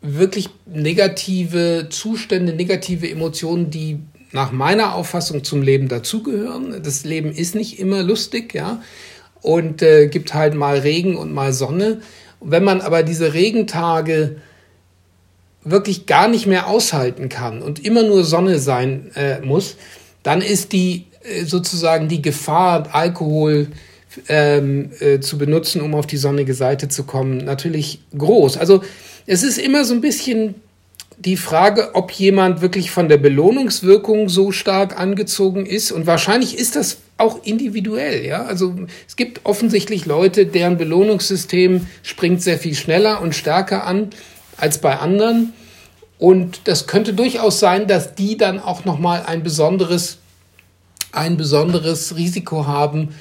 wirklich 0.00 0.48
negative 0.66 1.88
Zustände, 1.90 2.52
negative 2.52 3.10
Emotionen, 3.10 3.70
die 3.70 3.98
nach 4.32 4.52
meiner 4.52 4.94
Auffassung 4.94 5.44
zum 5.44 5.62
Leben 5.62 5.88
dazugehören. 5.88 6.82
Das 6.82 7.04
Leben 7.04 7.32
ist 7.32 7.54
nicht 7.54 7.78
immer 7.78 8.02
lustig, 8.02 8.54
ja, 8.54 8.82
und 9.46 9.80
äh, 9.80 10.08
gibt 10.08 10.34
halt 10.34 10.54
mal 10.54 10.78
Regen 10.78 11.16
und 11.16 11.32
mal 11.32 11.52
Sonne. 11.52 12.00
Und 12.40 12.50
wenn 12.50 12.64
man 12.64 12.80
aber 12.80 13.04
diese 13.04 13.32
Regentage 13.32 14.36
wirklich 15.62 16.06
gar 16.06 16.26
nicht 16.26 16.46
mehr 16.46 16.66
aushalten 16.66 17.28
kann 17.28 17.62
und 17.62 17.84
immer 17.84 18.02
nur 18.02 18.24
Sonne 18.24 18.58
sein 18.58 19.12
äh, 19.14 19.40
muss, 19.40 19.76
dann 20.24 20.42
ist 20.42 20.72
die 20.72 21.04
äh, 21.22 21.44
sozusagen 21.44 22.08
die 22.08 22.22
Gefahr, 22.22 22.88
Alkohol 22.92 23.68
ähm, 24.28 24.90
äh, 24.98 25.20
zu 25.20 25.38
benutzen, 25.38 25.80
um 25.80 25.94
auf 25.94 26.06
die 26.06 26.16
sonnige 26.16 26.54
Seite 26.54 26.88
zu 26.88 27.04
kommen, 27.04 27.38
natürlich 27.38 28.00
groß. 28.18 28.56
Also 28.56 28.82
es 29.26 29.44
ist 29.44 29.58
immer 29.58 29.84
so 29.84 29.94
ein 29.94 30.00
bisschen 30.00 30.56
die 31.18 31.36
Frage, 31.36 31.94
ob 31.94 32.12
jemand 32.12 32.60
wirklich 32.60 32.90
von 32.90 33.08
der 33.08 33.16
Belohnungswirkung 33.16 34.28
so 34.28 34.52
stark 34.52 34.98
angezogen 34.98 35.64
ist. 35.64 35.90
Und 35.90 36.06
wahrscheinlich 36.06 36.58
ist 36.58 36.76
das 36.76 36.98
auch 37.16 37.42
individuell, 37.44 38.24
ja. 38.24 38.44
Also 38.44 38.74
es 39.08 39.16
gibt 39.16 39.40
offensichtlich 39.44 40.04
Leute, 40.04 40.46
deren 40.46 40.76
Belohnungssystem 40.76 41.86
springt 42.02 42.42
sehr 42.42 42.58
viel 42.58 42.74
schneller 42.74 43.22
und 43.22 43.34
stärker 43.34 43.86
an 43.86 44.10
als 44.58 44.78
bei 44.78 44.98
anderen. 44.98 45.54
Und 46.18 46.62
das 46.64 46.86
könnte 46.86 47.14
durchaus 47.14 47.60
sein, 47.60 47.86
dass 47.86 48.14
die 48.14 48.36
dann 48.36 48.60
auch 48.60 48.84
nochmal 48.84 49.24
ein 49.26 49.42
besonderes, 49.42 50.18
ein 51.12 51.38
besonderes 51.38 52.16
Risiko 52.16 52.66
haben, 52.66 53.14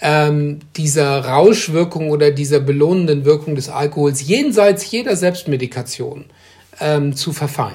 ähm, 0.00 0.60
dieser 0.76 1.24
Rauschwirkung 1.24 2.10
oder 2.10 2.30
dieser 2.30 2.60
belohnenden 2.60 3.24
Wirkung 3.24 3.56
des 3.56 3.68
Alkohols 3.68 4.26
jenseits 4.26 4.90
jeder 4.90 5.16
Selbstmedikation 5.16 6.24
ähm, 6.80 7.14
zu 7.14 7.32
verfallen. 7.32 7.74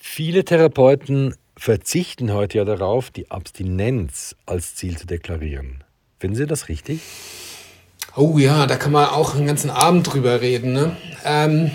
Viele 0.00 0.44
Therapeuten 0.44 1.34
verzichten 1.56 2.32
heute 2.32 2.58
ja 2.58 2.64
darauf, 2.64 3.10
die 3.10 3.30
Abstinenz 3.30 4.36
als 4.46 4.74
Ziel 4.74 4.96
zu 4.98 5.06
deklarieren. 5.06 5.84
Finden 6.18 6.36
Sie 6.36 6.46
das 6.46 6.68
richtig? 6.68 7.00
Oh 8.16 8.38
ja, 8.38 8.66
da 8.66 8.76
kann 8.76 8.92
man 8.92 9.06
auch 9.06 9.34
einen 9.34 9.46
ganzen 9.46 9.70
Abend 9.70 10.12
drüber 10.12 10.40
reden. 10.40 10.72
Ne? 10.72 10.96
Ähm, 11.24 11.70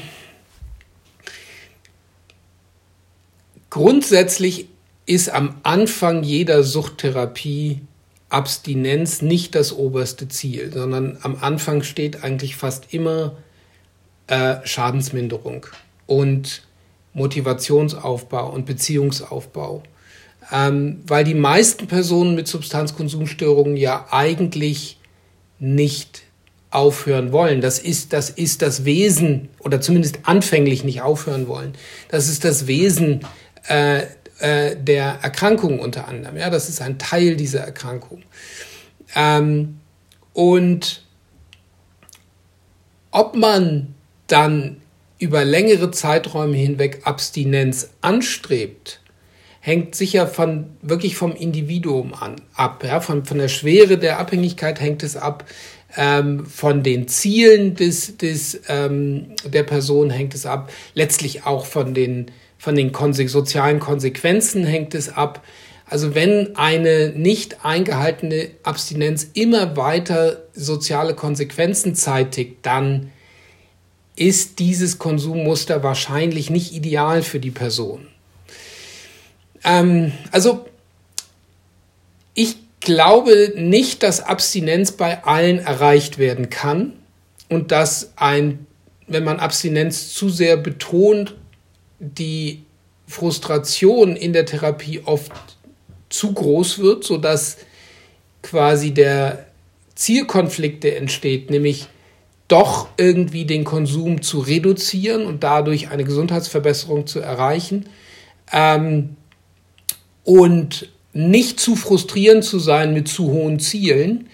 grundsätzlich 3.70 4.68
ist 5.06 5.30
am 5.30 5.56
Anfang 5.64 6.24
jeder 6.24 6.64
Suchttherapie 6.64 7.82
Abstinenz 8.30 9.22
nicht 9.22 9.56
das 9.56 9.74
oberste 9.74 10.28
Ziel, 10.28 10.72
sondern 10.72 11.18
am 11.24 11.38
Anfang 11.42 11.82
steht 11.82 12.24
eigentlich 12.24 12.56
fast 12.56 12.94
immer 12.94 13.36
äh, 14.28 14.58
Schadensminderung 14.64 15.66
und 16.10 16.64
Motivationsaufbau 17.14 18.50
und 18.50 18.66
Beziehungsaufbau. 18.66 19.84
Ähm, 20.52 21.04
weil 21.06 21.24
die 21.24 21.36
meisten 21.36 21.86
Personen 21.86 22.34
mit 22.34 22.48
Substanzkonsumstörungen 22.48 23.78
ja 23.78 24.08
eigentlich 24.10 25.00
nicht 25.60 26.24
aufhören 26.72 27.32
wollen. 27.32 27.62
Das 27.62 27.78
ist, 27.78 28.14
das 28.14 28.32
ist 28.32 28.64
das 28.64 28.86
Wesen, 28.86 29.50
oder 29.60 29.82
zumindest 29.82 30.20
anfänglich 30.24 30.84
nicht 30.84 31.02
aufhören 31.02 31.48
wollen. 31.48 31.74
Das 32.10 32.28
ist 32.28 32.44
das 32.44 32.66
Wesen 32.66 33.22
äh, 33.68 34.04
äh, 34.40 34.76
der 34.76 35.20
Erkrankung 35.22 35.80
unter 35.80 36.08
anderem. 36.08 36.38
Ja, 36.38 36.50
das 36.50 36.70
ist 36.70 36.82
ein 36.82 36.98
Teil 36.98 37.36
dieser 37.36 37.60
Erkrankung. 37.60 38.24
Ähm, 39.16 39.80
und 40.34 41.04
ob 43.12 43.36
man 43.36 43.94
dann 44.28 44.79
über 45.20 45.44
längere 45.44 45.92
Zeiträume 45.92 46.56
hinweg 46.56 47.02
Abstinenz 47.04 47.92
anstrebt, 48.02 49.02
hängt 49.60 49.94
sicher 49.94 50.28
von, 50.28 50.68
wirklich 50.82 51.16
vom 51.16 51.36
Individuum 51.36 52.14
an, 52.14 52.38
ab. 52.56 52.84
Ja? 52.84 53.02
Von, 53.02 53.26
von 53.26 53.38
der 53.38 53.50
Schwere 53.50 53.98
der 53.98 54.18
Abhängigkeit 54.18 54.80
hängt 54.80 55.04
es 55.04 55.18
ab, 55.18 55.46
ähm, 55.98 56.46
von 56.46 56.84
den 56.84 57.08
Zielen 57.08 57.76
des, 57.76 58.18
des, 58.18 58.62
ähm, 58.70 59.36
der 59.46 59.64
Person 59.64 60.10
hängt 60.10 60.34
es 60.34 60.46
ab, 60.46 60.72
letztlich 60.94 61.46
auch 61.46 61.66
von 61.66 61.94
den, 61.94 62.32
von 62.58 62.76
den 62.76 62.92
konse 62.92 63.28
sozialen 63.28 63.80
Konsequenzen 63.80 64.66
hängt 64.66 64.96
es 64.96 65.10
ab. 65.10 65.44
Also 65.86 66.14
wenn 66.16 66.56
eine 66.56 67.10
nicht 67.10 67.66
eingehaltene 67.66 68.52
Abstinenz 68.64 69.32
immer 69.34 69.76
weiter 69.76 70.44
soziale 70.54 71.16
Konsequenzen 71.16 71.96
zeitigt, 71.96 72.58
dann 72.62 73.12
ist 74.20 74.60
dieses 74.60 75.00
Konsummuster 75.00 75.82
wahrscheinlich 75.82 76.50
nicht 76.50 76.74
ideal 76.74 77.24
für 77.24 77.40
die 77.40 77.52
Person. 77.52 78.08
Ähm, 79.64 80.12
also 80.32 80.66
ich 82.34 82.58
glaube 82.82 83.54
nicht, 83.56 84.04
dass 84.04 84.22
Abstinenz 84.22 84.92
bei 84.92 85.24
allen 85.24 85.60
erreicht 85.60 86.18
werden 86.18 86.50
kann 86.50 86.94
und 87.48 87.72
dass 87.72 88.12
ein, 88.18 88.66
wenn 89.08 89.24
man 89.24 89.40
Abstinenz 89.40 90.14
zu 90.14 90.30
sehr 90.30 90.58
betont, 90.58 91.36
die 92.00 92.64
Frustration 93.08 94.16
in 94.16 94.34
der 94.34 94.46
Therapie 94.46 95.02
oft 95.04 95.32
zu 96.10 96.34
groß 96.34 96.80
wird, 96.80 97.04
sodass 97.04 97.58
quasi 98.42 98.92
der 98.92 99.46
Zielkonflikt, 99.96 100.84
der 100.84 100.98
entsteht, 100.98 101.50
nämlich 101.50 101.88
doch 102.50 102.90
irgendwie 102.98 103.46
den 103.46 103.64
Konsum 103.64 104.22
zu 104.22 104.40
reduzieren 104.40 105.26
und 105.26 105.44
dadurch 105.44 105.90
eine 105.90 106.04
Gesundheitsverbesserung 106.04 107.08
zu 107.08 107.20
erreichen 107.20 107.86
ähm, 108.52 109.16
und 110.24 110.90
nicht 111.14 111.60
zu 111.60 111.76
frustrierend 111.76 112.44
zu 112.44 112.60
sein 112.60 112.94
mit 112.94 113.08
zu 113.08 113.32
hohen 113.32 113.60
Zielen, 113.60 114.28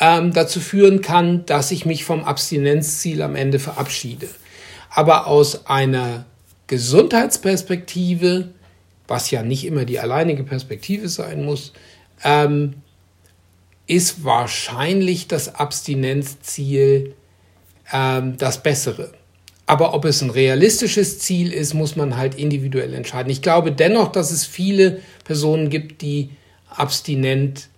ähm, 0.00 0.32
dazu 0.32 0.60
führen 0.60 1.02
kann, 1.02 1.46
dass 1.46 1.70
ich 1.70 1.86
mich 1.86 2.04
vom 2.04 2.24
Abstinenzziel 2.24 3.22
am 3.22 3.36
Ende 3.36 3.58
verabschiede. 3.58 4.28
Aber 4.90 5.26
aus 5.26 5.66
einer 5.66 6.24
Gesundheitsperspektive, 6.66 8.48
was 9.06 9.30
ja 9.30 9.42
nicht 9.42 9.66
immer 9.66 9.84
die 9.84 10.00
alleinige 10.00 10.42
Perspektive 10.42 11.08
sein 11.08 11.44
muss, 11.44 11.72
ähm, 12.24 12.74
ist 13.86 14.24
wahrscheinlich 14.24 15.28
das 15.28 15.54
Abstinenzziel 15.54 17.14
ähm, 17.92 18.36
das 18.36 18.62
Bessere. 18.62 19.12
Aber 19.66 19.94
ob 19.94 20.04
es 20.04 20.20
ein 20.22 20.30
realistisches 20.30 21.18
Ziel 21.20 21.52
ist, 21.52 21.72
muss 21.72 21.96
man 21.96 22.16
halt 22.16 22.34
individuell 22.34 22.92
entscheiden. 22.94 23.30
Ich 23.30 23.42
glaube 23.42 23.72
dennoch, 23.72 24.10
dass 24.12 24.30
es 24.30 24.44
viele 24.44 25.00
Personen 25.24 25.70
gibt, 25.70 26.02
die 26.02 26.30
abstinent 26.68 27.68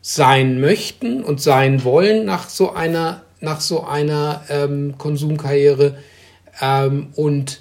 sein 0.00 0.60
möchten 0.60 1.22
und 1.22 1.40
sein 1.40 1.84
wollen 1.84 2.24
nach 2.24 2.48
so 2.48 2.72
einer, 2.72 3.22
nach 3.40 3.60
so 3.60 3.84
einer 3.84 4.42
ähm, 4.48 4.96
Konsumkarriere. 4.98 5.96
Ähm, 6.60 7.10
und 7.14 7.60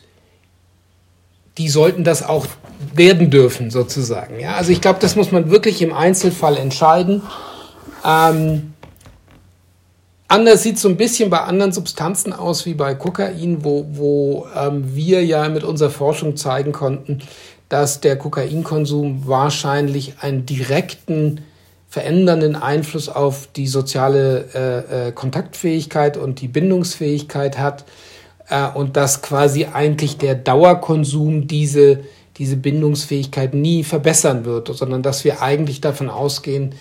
die 1.57 1.69
sollten 1.69 2.03
das 2.03 2.23
auch 2.23 2.47
werden 2.95 3.29
dürfen, 3.29 3.69
sozusagen. 3.69 4.39
Ja? 4.39 4.55
Also 4.55 4.71
ich 4.71 4.81
glaube, 4.81 4.99
das 4.99 5.15
muss 5.15 5.31
man 5.31 5.51
wirklich 5.51 5.81
im 5.81 5.93
Einzelfall 5.93 6.57
entscheiden. 6.57 7.21
Ähm, 8.03 8.70
Anders 10.31 10.63
sieht 10.63 10.77
es 10.77 10.83
so 10.83 10.87
ein 10.87 10.95
bisschen 10.95 11.29
bei 11.29 11.41
anderen 11.41 11.73
Substanzen 11.73 12.31
aus 12.31 12.65
wie 12.65 12.73
bei 12.73 12.95
Kokain, 12.95 13.65
wo, 13.65 13.85
wo 13.91 14.47
ähm, 14.55 14.95
wir 14.95 15.25
ja 15.25 15.49
mit 15.49 15.65
unserer 15.65 15.89
Forschung 15.89 16.37
zeigen 16.37 16.71
konnten, 16.71 17.19
dass 17.67 17.99
der 17.99 18.15
Kokainkonsum 18.15 19.27
wahrscheinlich 19.27 20.13
einen 20.21 20.45
direkten 20.45 21.41
verändernden 21.89 22.55
Einfluss 22.55 23.09
auf 23.09 23.49
die 23.57 23.67
soziale 23.67 24.45
äh, 24.55 25.07
äh, 25.07 25.11
Kontaktfähigkeit 25.11 26.15
und 26.15 26.39
die 26.39 26.47
Bindungsfähigkeit 26.47 27.57
hat 27.57 27.83
äh, 28.47 28.69
und 28.69 28.95
dass 28.95 29.21
quasi 29.21 29.65
eigentlich 29.65 30.17
der 30.17 30.35
Dauerkonsum 30.35 31.47
diese, 31.47 32.05
diese 32.37 32.55
Bindungsfähigkeit 32.55 33.53
nie 33.53 33.83
verbessern 33.83 34.45
wird, 34.45 34.69
sondern 34.69 35.03
dass 35.03 35.25
wir 35.25 35.41
eigentlich 35.41 35.81
davon 35.81 36.09
ausgehen, 36.09 36.73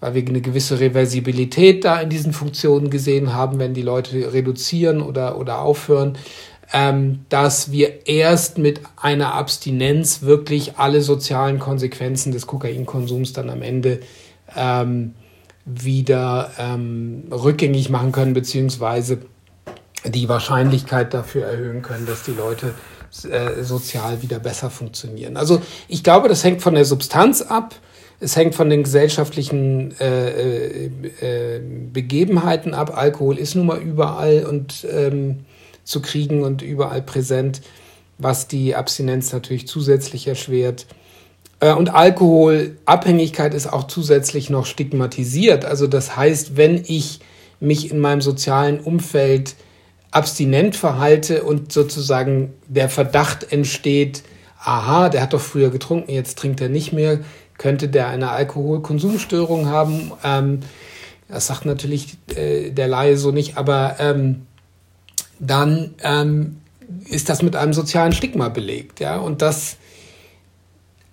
weil 0.00 0.14
wir 0.14 0.26
eine 0.26 0.40
gewisse 0.40 0.80
Reversibilität 0.80 1.84
da 1.84 2.00
in 2.00 2.08
diesen 2.08 2.32
Funktionen 2.32 2.90
gesehen 2.90 3.34
haben, 3.34 3.58
wenn 3.58 3.74
die 3.74 3.82
Leute 3.82 4.32
reduzieren 4.32 5.02
oder, 5.02 5.38
oder 5.38 5.60
aufhören, 5.60 6.16
ähm, 6.72 7.20
dass 7.28 7.72
wir 7.72 8.06
erst 8.06 8.58
mit 8.58 8.80
einer 8.96 9.34
Abstinenz 9.34 10.22
wirklich 10.22 10.76
alle 10.76 11.00
sozialen 11.00 11.58
Konsequenzen 11.58 12.32
des 12.32 12.46
Kokainkonsums 12.46 13.32
dann 13.32 13.50
am 13.50 13.62
Ende 13.62 14.00
ähm, 14.56 15.14
wieder 15.64 16.52
ähm, 16.58 17.24
rückgängig 17.30 17.90
machen 17.90 18.12
können, 18.12 18.34
beziehungsweise 18.34 19.18
die 20.04 20.28
Wahrscheinlichkeit 20.28 21.12
dafür 21.12 21.46
erhöhen 21.46 21.82
können, 21.82 22.06
dass 22.06 22.22
die 22.22 22.32
Leute 22.32 22.74
äh, 23.30 23.62
sozial 23.62 24.22
wieder 24.22 24.38
besser 24.38 24.70
funktionieren. 24.70 25.36
Also 25.36 25.60
ich 25.88 26.02
glaube, 26.02 26.28
das 26.28 26.44
hängt 26.44 26.62
von 26.62 26.74
der 26.74 26.84
Substanz 26.84 27.42
ab. 27.42 27.74
Es 28.20 28.34
hängt 28.34 28.54
von 28.54 28.68
den 28.68 28.82
gesellschaftlichen 28.82 29.94
äh, 30.00 30.30
äh, 30.30 30.90
äh, 31.20 31.60
Begebenheiten 31.92 32.74
ab. 32.74 32.96
Alkohol 32.96 33.38
ist 33.38 33.54
nun 33.54 33.66
mal 33.66 33.78
überall 33.80 34.44
und 34.44 34.86
ähm, 34.90 35.44
zu 35.84 36.02
kriegen 36.02 36.42
und 36.42 36.60
überall 36.60 37.00
präsent, 37.00 37.60
was 38.18 38.48
die 38.48 38.74
Abstinenz 38.74 39.32
natürlich 39.32 39.68
zusätzlich 39.68 40.26
erschwert. 40.26 40.86
Äh, 41.60 41.72
und 41.74 41.94
Alkoholabhängigkeit 41.94 43.54
ist 43.54 43.72
auch 43.72 43.86
zusätzlich 43.86 44.50
noch 44.50 44.66
stigmatisiert. 44.66 45.64
Also 45.64 45.86
das 45.86 46.16
heißt, 46.16 46.56
wenn 46.56 46.82
ich 46.86 47.20
mich 47.60 47.90
in 47.90 48.00
meinem 48.00 48.20
sozialen 48.20 48.80
Umfeld 48.80 49.54
abstinent 50.10 50.74
verhalte 50.74 51.44
und 51.44 51.72
sozusagen 51.72 52.54
der 52.66 52.88
Verdacht 52.88 53.52
entsteht, 53.52 54.22
aha, 54.58 55.08
der 55.08 55.22
hat 55.22 55.32
doch 55.32 55.40
früher 55.40 55.70
getrunken, 55.70 56.10
jetzt 56.10 56.38
trinkt 56.38 56.60
er 56.60 56.68
nicht 56.68 56.92
mehr, 56.92 57.20
könnte 57.58 57.88
der 57.88 58.08
eine 58.08 58.30
Alkoholkonsumstörung 58.30 59.66
haben. 59.66 60.12
Ähm, 60.24 60.60
das 61.28 61.48
sagt 61.48 61.66
natürlich 61.66 62.16
äh, 62.34 62.70
der 62.70 62.88
Laie 62.88 63.16
so 63.16 63.32
nicht, 63.32 63.56
aber 63.58 63.96
ähm, 63.98 64.46
dann 65.38 65.94
ähm, 66.02 66.60
ist 67.08 67.28
das 67.28 67.42
mit 67.42 67.54
einem 67.54 67.74
sozialen 67.74 68.12
Stigma 68.12 68.48
belegt, 68.48 69.00
ja, 69.00 69.18
und 69.18 69.42
das 69.42 69.76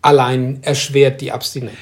allein 0.01 0.63
erschwert 0.63 1.19
die 1.21 1.31
Abstinenz. 1.31 1.75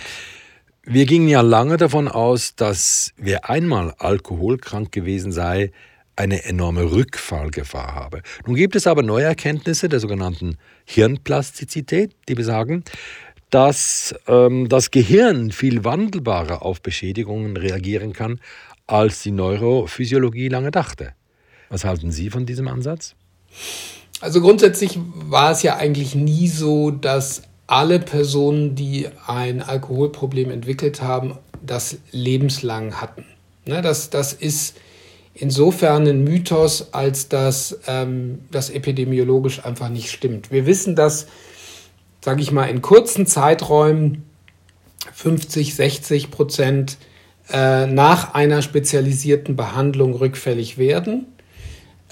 Wir 0.85 1.05
gingen 1.05 1.29
ja 1.29 1.41
lange 1.41 1.77
davon 1.77 2.07
aus, 2.07 2.55
dass 2.55 3.13
wer 3.17 3.49
einmal 3.49 3.93
alkoholkrank 3.99 4.91
gewesen 4.91 5.31
sei, 5.31 5.71
eine 6.15 6.43
enorme 6.45 6.91
Rückfallgefahr 6.91 7.95
habe. 7.95 8.21
Nun 8.45 8.55
gibt 8.55 8.75
es 8.75 8.85
aber 8.85 9.01
neue 9.01 9.23
Erkenntnisse 9.23 9.89
der 9.89 9.99
sogenannten 9.99 10.57
Hirnplastizität, 10.85 12.15
die 12.27 12.35
besagen, 12.35 12.83
dass 13.53 14.15
ähm, 14.27 14.67
das 14.67 14.89
Gehirn 14.89 15.51
viel 15.51 15.83
wandelbarer 15.83 16.63
auf 16.63 16.81
Beschädigungen 16.81 17.55
reagieren 17.55 18.11
kann, 18.11 18.39
als 18.87 19.21
die 19.21 19.29
Neurophysiologie 19.29 20.47
lange 20.47 20.71
dachte. 20.71 21.13
Was 21.69 21.85
halten 21.85 22.11
Sie 22.11 22.31
von 22.31 22.47
diesem 22.47 22.67
Ansatz? 22.67 23.13
Also 24.21 24.41
grundsätzlich 24.41 24.97
war 25.13 25.51
es 25.51 25.61
ja 25.61 25.75
eigentlich 25.75 26.15
nie 26.15 26.47
so, 26.47 26.89
dass 26.89 27.43
alle 27.67 27.99
Personen, 27.99 28.73
die 28.73 29.07
ein 29.27 29.61
Alkoholproblem 29.61 30.49
entwickelt 30.49 31.03
haben, 31.03 31.37
das 31.61 31.97
lebenslang 32.11 33.01
hatten. 33.01 33.23
Ne, 33.65 33.83
das, 33.83 34.09
das 34.09 34.33
ist 34.33 34.77
insofern 35.35 36.07
ein 36.07 36.23
Mythos, 36.23 36.91
als 36.91 37.29
dass 37.29 37.77
ähm, 37.85 38.39
das 38.49 38.71
epidemiologisch 38.71 39.63
einfach 39.63 39.89
nicht 39.89 40.09
stimmt. 40.09 40.51
Wir 40.51 40.65
wissen, 40.65 40.95
dass 40.95 41.27
sage 42.23 42.41
ich 42.41 42.51
mal, 42.51 42.65
in 42.65 42.81
kurzen 42.81 43.27
Zeiträumen 43.27 44.23
50, 45.13 45.75
60 45.75 46.31
Prozent 46.31 46.97
äh, 47.51 47.85
nach 47.85 48.33
einer 48.33 48.61
spezialisierten 48.61 49.55
Behandlung 49.55 50.13
rückfällig 50.13 50.77
werden. 50.77 51.25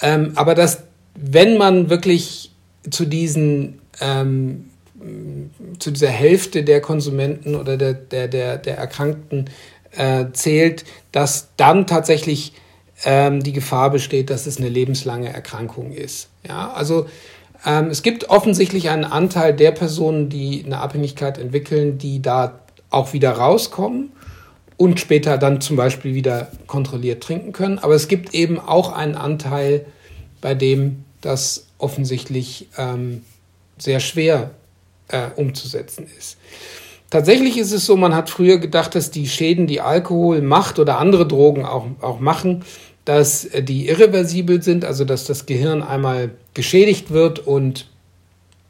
Ähm, 0.01 0.33
aber 0.35 0.53
dass, 0.53 0.83
wenn 1.15 1.57
man 1.57 1.89
wirklich 1.89 2.51
zu 2.89 3.05
diesen 3.05 3.79
ähm, 4.01 4.65
zu 5.79 5.91
dieser 5.91 6.09
Hälfte 6.09 6.63
der 6.63 6.81
Konsumenten 6.81 7.55
oder 7.55 7.77
der, 7.77 7.93
der, 7.93 8.27
der, 8.27 8.57
der 8.57 8.77
Erkrankten 8.77 9.49
äh, 9.97 10.25
zählt, 10.33 10.85
dass 11.11 11.49
dann 11.57 11.87
tatsächlich 11.87 12.53
ähm, 13.03 13.41
die 13.41 13.53
Gefahr 13.53 13.89
besteht, 13.89 14.29
dass 14.29 14.45
es 14.45 14.57
eine 14.57 14.69
lebenslange 14.69 15.33
Erkrankung 15.33 15.91
ist. 15.91 16.29
Ja, 16.47 16.71
also 16.71 17.07
ähm, 17.65 17.89
es 17.89 18.03
gibt 18.03 18.29
offensichtlich 18.29 18.89
einen 18.89 19.05
Anteil 19.05 19.53
der 19.53 19.71
Personen, 19.71 20.29
die 20.29 20.63
eine 20.65 20.79
Abhängigkeit 20.79 21.37
entwickeln, 21.37 21.97
die 21.97 22.21
da 22.21 22.59
auch 22.89 23.13
wieder 23.13 23.31
rauskommen 23.31 24.11
und 24.77 24.99
später 24.99 25.37
dann 25.37 25.61
zum 25.61 25.75
Beispiel 25.75 26.15
wieder 26.15 26.47
kontrolliert 26.67 27.23
trinken 27.23 27.51
können. 27.51 27.79
Aber 27.79 27.93
es 27.93 28.07
gibt 28.07 28.33
eben 28.33 28.59
auch 28.59 28.91
einen 28.91 29.15
Anteil, 29.15 29.85
bei 30.41 30.55
dem 30.55 31.05
das 31.21 31.67
offensichtlich 31.77 32.67
ähm, 32.77 33.23
sehr 33.77 33.99
schwer 33.99 34.51
äh, 35.09 35.27
umzusetzen 35.35 36.07
ist. 36.17 36.37
Tatsächlich 37.11 37.57
ist 37.57 37.73
es 37.73 37.85
so, 37.85 37.97
man 37.97 38.15
hat 38.15 38.29
früher 38.29 38.57
gedacht, 38.57 38.95
dass 38.95 39.11
die 39.11 39.27
Schäden, 39.27 39.67
die 39.67 39.81
Alkohol 39.81 40.41
macht 40.41 40.79
oder 40.79 40.97
andere 40.97 41.27
Drogen 41.27 41.65
auch, 41.65 41.85
auch 41.99 42.19
machen, 42.19 42.63
dass 43.11 43.45
die 43.53 43.89
irreversibel 43.89 44.63
sind, 44.63 44.85
also 44.85 45.03
dass 45.03 45.25
das 45.25 45.45
Gehirn 45.45 45.83
einmal 45.83 46.31
geschädigt 46.53 47.11
wird 47.11 47.39
und 47.39 47.89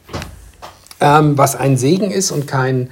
ähm, 1.01 1.37
was 1.37 1.57
ein 1.57 1.77
Segen 1.77 2.11
ist 2.11 2.31
und 2.31 2.47
kein, 2.47 2.89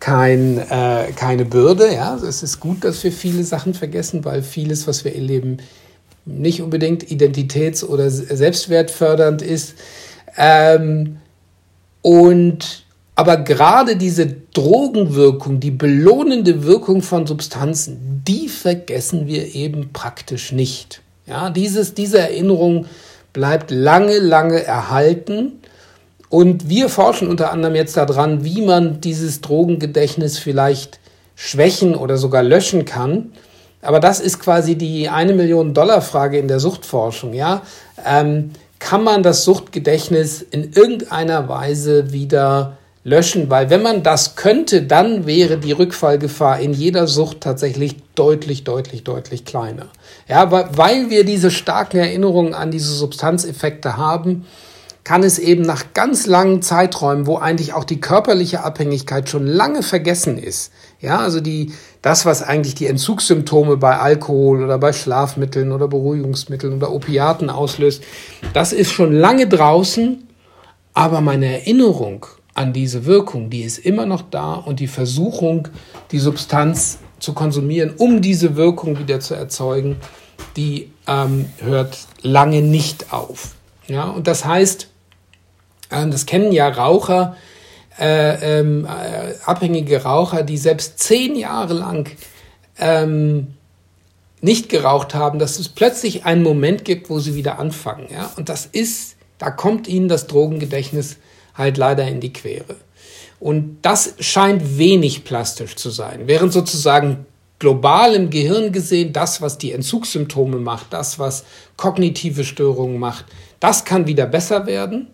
kein, 0.00 0.58
äh, 0.58 1.12
keine 1.14 1.44
Bürde. 1.44 1.92
Ja, 1.92 2.16
es 2.16 2.42
ist 2.42 2.60
gut, 2.60 2.84
dass 2.84 3.04
wir 3.04 3.12
viele 3.12 3.44
Sachen 3.44 3.74
vergessen, 3.74 4.24
weil 4.24 4.42
vieles, 4.42 4.86
was 4.86 5.04
wir 5.04 5.14
erleben, 5.14 5.58
nicht 6.24 6.62
unbedingt 6.62 7.04
identitäts- 7.04 7.84
oder 7.84 8.10
selbstwertfördernd 8.10 9.42
ist. 9.42 9.74
Ähm, 10.36 11.18
und 12.00 12.83
aber 13.16 13.36
gerade 13.36 13.96
diese 13.96 14.26
Drogenwirkung, 14.26 15.60
die 15.60 15.70
belohnende 15.70 16.64
Wirkung 16.64 17.02
von 17.02 17.26
Substanzen, 17.26 18.22
die 18.26 18.48
vergessen 18.48 19.26
wir 19.26 19.54
eben 19.54 19.92
praktisch 19.92 20.50
nicht. 20.50 21.00
Ja, 21.26 21.50
dieses, 21.50 21.94
diese 21.94 22.18
Erinnerung 22.18 22.86
bleibt 23.32 23.70
lange, 23.70 24.18
lange 24.18 24.64
erhalten. 24.64 25.60
Und 26.28 26.68
wir 26.68 26.88
forschen 26.88 27.28
unter 27.28 27.52
anderem 27.52 27.76
jetzt 27.76 27.96
daran, 27.96 28.44
wie 28.44 28.62
man 28.62 29.00
dieses 29.00 29.40
Drogengedächtnis 29.40 30.38
vielleicht 30.38 30.98
schwächen 31.36 31.94
oder 31.94 32.16
sogar 32.16 32.42
löschen 32.42 32.84
kann. 32.84 33.32
Aber 33.80 34.00
das 34.00 34.18
ist 34.18 34.40
quasi 34.40 34.76
die 34.76 35.08
eine 35.08 35.34
Million 35.34 35.74
Dollar 35.74 36.00
Frage 36.00 36.38
in 36.38 36.48
der 36.48 36.58
Suchtforschung. 36.58 37.32
Ja, 37.32 37.62
ähm, 38.04 38.50
kann 38.80 39.04
man 39.04 39.22
das 39.22 39.44
Suchtgedächtnis 39.44 40.42
in 40.42 40.72
irgendeiner 40.72 41.48
Weise 41.48 42.12
wieder 42.12 42.76
löschen? 43.04 43.50
Weil 43.50 43.70
wenn 43.70 43.82
man 43.82 44.02
das 44.02 44.34
könnte, 44.34 44.82
dann 44.82 45.26
wäre 45.26 45.58
die 45.58 45.72
Rückfallgefahr 45.72 46.58
in 46.58 46.72
jeder 46.72 47.06
Sucht 47.06 47.42
tatsächlich 47.42 47.96
deutlich, 48.14 48.64
deutlich, 48.64 49.04
deutlich 49.04 49.44
kleiner. 49.44 49.86
Ja, 50.28 50.50
weil 50.50 51.10
wir 51.10 51.24
diese 51.24 51.50
starken 51.50 51.98
Erinnerungen 51.98 52.54
an 52.54 52.70
diese 52.70 52.92
Substanzeffekte 52.92 53.96
haben, 53.96 54.46
kann 55.04 55.22
es 55.22 55.38
eben 55.38 55.62
nach 55.62 55.92
ganz 55.92 56.26
langen 56.26 56.62
Zeiträumen, 56.62 57.26
wo 57.26 57.36
eigentlich 57.36 57.74
auch 57.74 57.84
die 57.84 58.00
körperliche 58.00 58.64
Abhängigkeit 58.64 59.28
schon 59.28 59.46
lange 59.46 59.82
vergessen 59.82 60.38
ist, 60.38 60.72
ja, 61.00 61.18
also 61.18 61.40
die, 61.42 61.72
das, 62.00 62.24
was 62.24 62.42
eigentlich 62.42 62.74
die 62.74 62.86
Entzugssymptome 62.86 63.76
bei 63.76 63.98
Alkohol 63.98 64.64
oder 64.64 64.78
bei 64.78 64.94
Schlafmitteln 64.94 65.70
oder 65.72 65.86
Beruhigungsmitteln 65.86 66.72
oder 66.72 66.90
Opiaten 66.90 67.50
auslöst, 67.50 68.02
das 68.54 68.72
ist 68.72 68.90
schon 68.90 69.12
lange 69.12 69.46
draußen, 69.46 70.26
aber 70.94 71.20
meine 71.20 71.46
Erinnerung 71.46 72.24
an 72.54 72.72
diese 72.72 73.04
Wirkung, 73.04 73.50
die 73.50 73.62
ist 73.62 73.78
immer 73.78 74.06
noch 74.06 74.22
da 74.22 74.54
und 74.54 74.80
die 74.80 74.86
Versuchung, 74.86 75.68
die 76.12 76.18
Substanz 76.18 76.98
zu 77.18 77.32
konsumieren, 77.32 77.94
um 77.96 78.20
diese 78.20 78.56
Wirkung 78.56 78.98
wieder 78.98 79.20
zu 79.20 79.34
erzeugen, 79.34 79.96
die 80.56 80.90
ähm, 81.06 81.46
hört 81.58 81.98
lange 82.22 82.62
nicht 82.62 83.12
auf. 83.12 83.54
Ja, 83.88 84.04
und 84.04 84.26
das 84.26 84.44
heißt, 84.44 84.88
ähm, 85.90 86.10
das 86.10 86.26
kennen 86.26 86.52
ja 86.52 86.68
Raucher, 86.68 87.36
äh, 87.98 88.60
ähm, 88.60 88.86
äh, 88.86 89.34
abhängige 89.44 90.02
Raucher, 90.02 90.42
die 90.42 90.56
selbst 90.56 90.98
zehn 90.98 91.36
Jahre 91.36 91.74
lang 91.74 92.10
ähm, 92.78 93.54
nicht 94.40 94.68
geraucht 94.68 95.14
haben, 95.14 95.38
dass 95.38 95.58
es 95.58 95.68
plötzlich 95.68 96.24
einen 96.24 96.42
Moment 96.42 96.84
gibt, 96.84 97.08
wo 97.08 97.18
sie 97.18 97.34
wieder 97.34 97.58
anfangen. 97.58 98.08
Ja? 98.12 98.30
Und 98.36 98.48
das 98.48 98.66
ist, 98.66 99.16
da 99.38 99.50
kommt 99.50 99.88
ihnen 99.88 100.08
das 100.08 100.26
Drogengedächtnis 100.26 101.16
halt 101.54 101.76
leider 101.76 102.06
in 102.06 102.20
die 102.20 102.32
Quere. 102.32 102.76
Und 103.40 103.78
das 103.82 104.14
scheint 104.20 104.78
wenig 104.78 105.24
plastisch 105.24 105.76
zu 105.76 105.90
sein, 105.90 106.22
während 106.26 106.52
sozusagen 106.52 107.26
global 107.58 108.14
im 108.14 108.30
Gehirn 108.30 108.72
gesehen 108.72 109.12
das, 109.12 109.40
was 109.40 109.58
die 109.58 109.72
Entzugssymptome 109.72 110.58
macht, 110.58 110.92
das, 110.92 111.18
was 111.18 111.44
kognitive 111.76 112.44
Störungen 112.44 112.98
macht, 112.98 113.26
das 113.60 113.84
kann 113.84 114.06
wieder 114.06 114.26
besser 114.26 114.66
werden. 114.66 115.08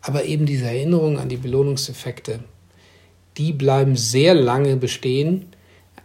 Aber 0.00 0.24
eben 0.24 0.46
diese 0.46 0.64
Erinnerung 0.64 1.18
an 1.18 1.28
die 1.28 1.36
Belohnungseffekte, 1.36 2.40
die 3.36 3.52
bleiben 3.52 3.96
sehr 3.96 4.34
lange 4.34 4.76
bestehen 4.76 5.46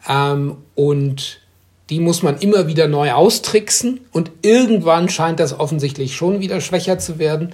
ähm, 0.08 0.58
und 0.76 1.40
die 1.90 2.00
muss 2.00 2.22
man 2.22 2.38
immer 2.38 2.68
wieder 2.68 2.88
neu 2.88 3.14
austricksen 3.14 4.02
und 4.12 4.32
irgendwann 4.42 5.10
scheint 5.10 5.40
das 5.40 5.58
offensichtlich 5.58 6.16
schon 6.16 6.42
wieder 6.42 6.62
schwächer 6.62 7.00
zu 7.00 7.18
werden. 7.18 7.54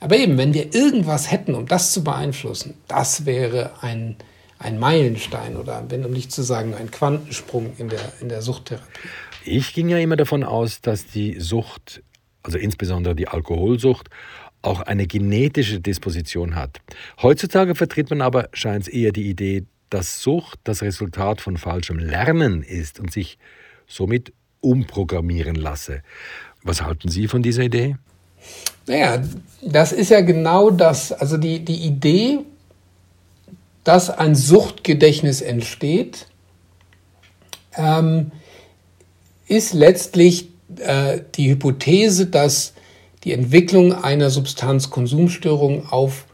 Aber 0.00 0.16
eben, 0.16 0.36
wenn 0.36 0.52
wir 0.54 0.74
irgendwas 0.74 1.30
hätten, 1.30 1.54
um 1.54 1.66
das 1.66 1.92
zu 1.92 2.04
beeinflussen, 2.04 2.74
das 2.88 3.24
wäre 3.24 3.72
ein, 3.80 4.16
ein 4.58 4.78
Meilenstein 4.78 5.56
oder, 5.56 5.84
wenn 5.88 6.04
um 6.04 6.12
nicht 6.12 6.32
zu 6.32 6.42
sagen, 6.42 6.74
ein 6.74 6.90
Quantensprung 6.90 7.72
in 7.78 7.88
der, 7.88 8.12
in 8.20 8.28
der 8.28 8.42
Suchttherapie. 8.42 9.08
Ich 9.44 9.72
ging 9.74 9.88
ja 9.88 9.98
immer 9.98 10.16
davon 10.16 10.44
aus, 10.44 10.80
dass 10.80 11.06
die 11.06 11.40
Sucht, 11.40 12.02
also 12.42 12.58
insbesondere 12.58 13.14
die 13.14 13.28
Alkoholsucht, 13.28 14.10
auch 14.62 14.80
eine 14.80 15.06
genetische 15.06 15.80
Disposition 15.80 16.56
hat. 16.56 16.80
Heutzutage 17.22 17.74
vertritt 17.74 18.10
man 18.10 18.20
aber, 18.20 18.48
scheint 18.52 18.82
es 18.82 18.88
eher 18.88 19.12
die 19.12 19.30
Idee, 19.30 19.64
dass 19.90 20.20
Sucht 20.20 20.58
das 20.64 20.82
Resultat 20.82 21.40
von 21.40 21.56
falschem 21.56 21.98
Lernen 21.98 22.62
ist 22.62 22.98
und 22.98 23.12
sich 23.12 23.38
somit 23.86 24.32
umprogrammieren 24.60 25.54
lasse. 25.54 26.02
Was 26.62 26.82
halten 26.82 27.08
Sie 27.08 27.28
von 27.28 27.42
dieser 27.42 27.62
Idee? 27.62 27.96
Naja, 28.86 29.22
das 29.62 29.92
ist 29.92 30.10
ja 30.10 30.20
genau 30.20 30.70
das, 30.70 31.12
also 31.12 31.36
die, 31.36 31.64
die 31.64 31.84
Idee, 31.86 32.40
dass 33.84 34.10
ein 34.10 34.34
Suchtgedächtnis 34.34 35.40
entsteht, 35.40 36.26
ähm, 37.76 38.32
ist 39.46 39.74
letztlich 39.74 40.48
äh, 40.78 41.20
die 41.34 41.50
Hypothese, 41.50 42.26
dass 42.26 42.74
die 43.24 43.32
Entwicklung 43.32 43.92
einer 43.92 44.30
Substanzkonsumstörung 44.30 45.88
auf 45.88 46.26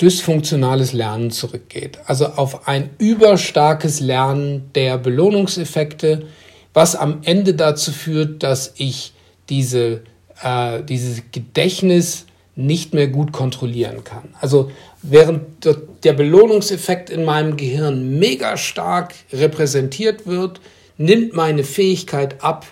dysfunktionales 0.00 0.92
Lernen 0.92 1.30
zurückgeht. 1.30 1.98
Also 2.06 2.26
auf 2.26 2.66
ein 2.66 2.90
überstarkes 2.98 4.00
Lernen 4.00 4.70
der 4.74 4.98
Belohnungseffekte, 4.98 6.26
was 6.74 6.96
am 6.96 7.20
Ende 7.22 7.54
dazu 7.54 7.92
führt, 7.92 8.42
dass 8.42 8.72
ich 8.76 9.12
diese, 9.48 10.02
äh, 10.42 10.82
dieses 10.82 11.22
Gedächtnis 11.32 12.26
nicht 12.54 12.92
mehr 12.92 13.08
gut 13.08 13.32
kontrollieren 13.32 14.04
kann. 14.04 14.34
Also 14.40 14.70
während 15.00 15.64
der 16.04 16.12
Belohnungseffekt 16.12 17.08
in 17.08 17.24
meinem 17.24 17.56
Gehirn 17.56 18.18
mega 18.18 18.56
stark 18.56 19.14
repräsentiert 19.32 20.26
wird, 20.26 20.60
nimmt 20.98 21.32
meine 21.34 21.64
Fähigkeit 21.64 22.42
ab, 22.44 22.66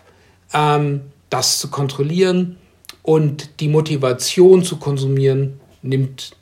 ähm, 0.53 1.03
das 1.31 1.59
zu 1.59 1.69
kontrollieren 1.69 2.57
und 3.03 3.61
die 3.61 3.69
Motivation 3.69 4.65
zu 4.65 4.77
konsumieren 4.77 5.59
nimmt 5.83 6.33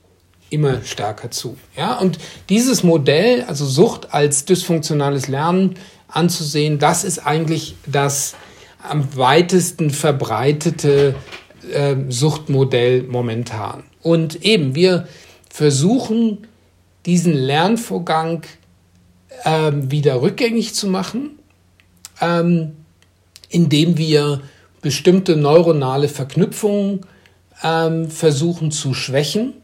immer 0.51 0.83
stärker 0.83 1.31
zu. 1.31 1.57
Ja, 1.77 1.99
und 1.99 2.19
dieses 2.49 2.83
Modell, 2.83 3.43
also 3.43 3.67
Sucht 3.67 4.13
als 4.13 4.45
dysfunktionales 4.47 5.29
Lernen 5.29 5.75
anzusehen, 6.09 6.79
das 6.79 7.05
ist 7.05 7.19
eigentlich 7.21 7.77
das 7.87 8.35
am 8.83 9.17
weitesten 9.17 9.91
verbreitete 9.91 11.15
äh, 11.73 11.97
Suchtmodell 12.09 13.03
momentan. 13.03 13.85
Und 14.03 14.45
eben, 14.45 14.75
wir 14.75 15.09
versuchen, 15.51 16.47
diesen 17.07 17.33
Lernvorgang 17.33 18.43
äh, 19.45 19.73
wieder 19.75 20.23
rückgängig 20.23 20.75
zu 20.75 20.87
machen, 20.87 21.39
ähm, 22.21 22.73
indem 23.49 23.99
wir 23.99 24.43
bestimmte 24.83 25.37
neuronale 25.37 26.09
Verknüpfungen 26.09 27.01
ähm, 27.63 28.11
versuchen 28.11 28.71
zu 28.71 28.95
schwächen. 28.95 29.55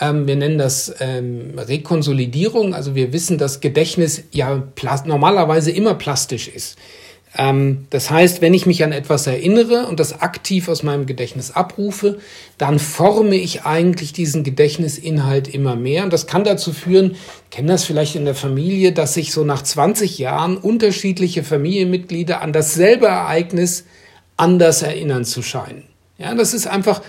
Ähm, 0.00 0.26
wir 0.26 0.36
nennen 0.36 0.58
das 0.58 0.94
ähm, 1.00 1.58
Rekonsolidierung. 1.58 2.74
Also 2.74 2.94
wir 2.94 3.12
wissen, 3.12 3.38
dass 3.38 3.60
Gedächtnis 3.60 4.24
ja 4.30 4.62
normalerweise 5.04 5.70
immer 5.70 5.94
plastisch 5.94 6.48
ist. 6.48 6.78
Ähm, 7.36 7.86
das 7.90 8.10
heißt, 8.10 8.42
wenn 8.42 8.54
ich 8.54 8.66
mich 8.66 8.84
an 8.84 8.92
etwas 8.92 9.26
erinnere 9.26 9.86
und 9.86 10.00
das 10.00 10.20
aktiv 10.20 10.68
aus 10.68 10.82
meinem 10.82 11.06
Gedächtnis 11.06 11.50
abrufe, 11.50 12.18
dann 12.58 12.78
forme 12.78 13.36
ich 13.36 13.62
eigentlich 13.64 14.12
diesen 14.12 14.44
Gedächtnisinhalt 14.44 15.52
immer 15.52 15.74
mehr. 15.74 16.04
Und 16.04 16.12
das 16.12 16.26
kann 16.26 16.44
dazu 16.44 16.72
führen, 16.72 17.16
kennen 17.50 17.68
das 17.68 17.84
vielleicht 17.84 18.16
in 18.16 18.24
der 18.24 18.34
Familie, 18.34 18.92
dass 18.92 19.14
sich 19.14 19.32
so 19.32 19.44
nach 19.44 19.62
20 19.62 20.18
Jahren 20.18 20.56
unterschiedliche 20.56 21.42
Familienmitglieder 21.42 22.42
an 22.42 22.52
dasselbe 22.52 23.06
Ereignis 23.06 23.84
anders 24.36 24.82
erinnern 24.82 25.24
zu 25.24 25.42
scheinen. 25.42 25.84
Ja, 26.18 26.34
das 26.34 26.54
ist 26.54 26.66
einfach 26.66 27.02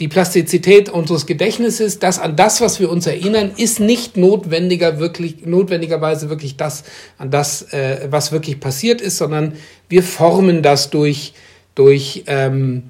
die 0.00 0.08
Plastizität 0.08 0.88
unseres 0.88 1.26
Gedächtnisses, 1.26 1.98
das 1.98 2.18
an 2.18 2.34
das, 2.34 2.62
was 2.62 2.80
wir 2.80 2.90
uns 2.90 3.06
erinnern, 3.06 3.52
ist 3.56 3.80
nicht 3.80 4.16
notwendiger 4.16 4.98
wirklich, 4.98 5.44
notwendigerweise 5.44 6.30
wirklich 6.30 6.56
das, 6.56 6.84
an 7.18 7.30
das, 7.30 7.72
äh, 7.74 8.08
was 8.10 8.32
wirklich 8.32 8.60
passiert 8.60 9.02
ist, 9.02 9.18
sondern 9.18 9.52
wir 9.90 10.02
formen 10.02 10.62
das 10.62 10.88
durch, 10.88 11.34
durch 11.74 12.24
ähm, 12.26 12.84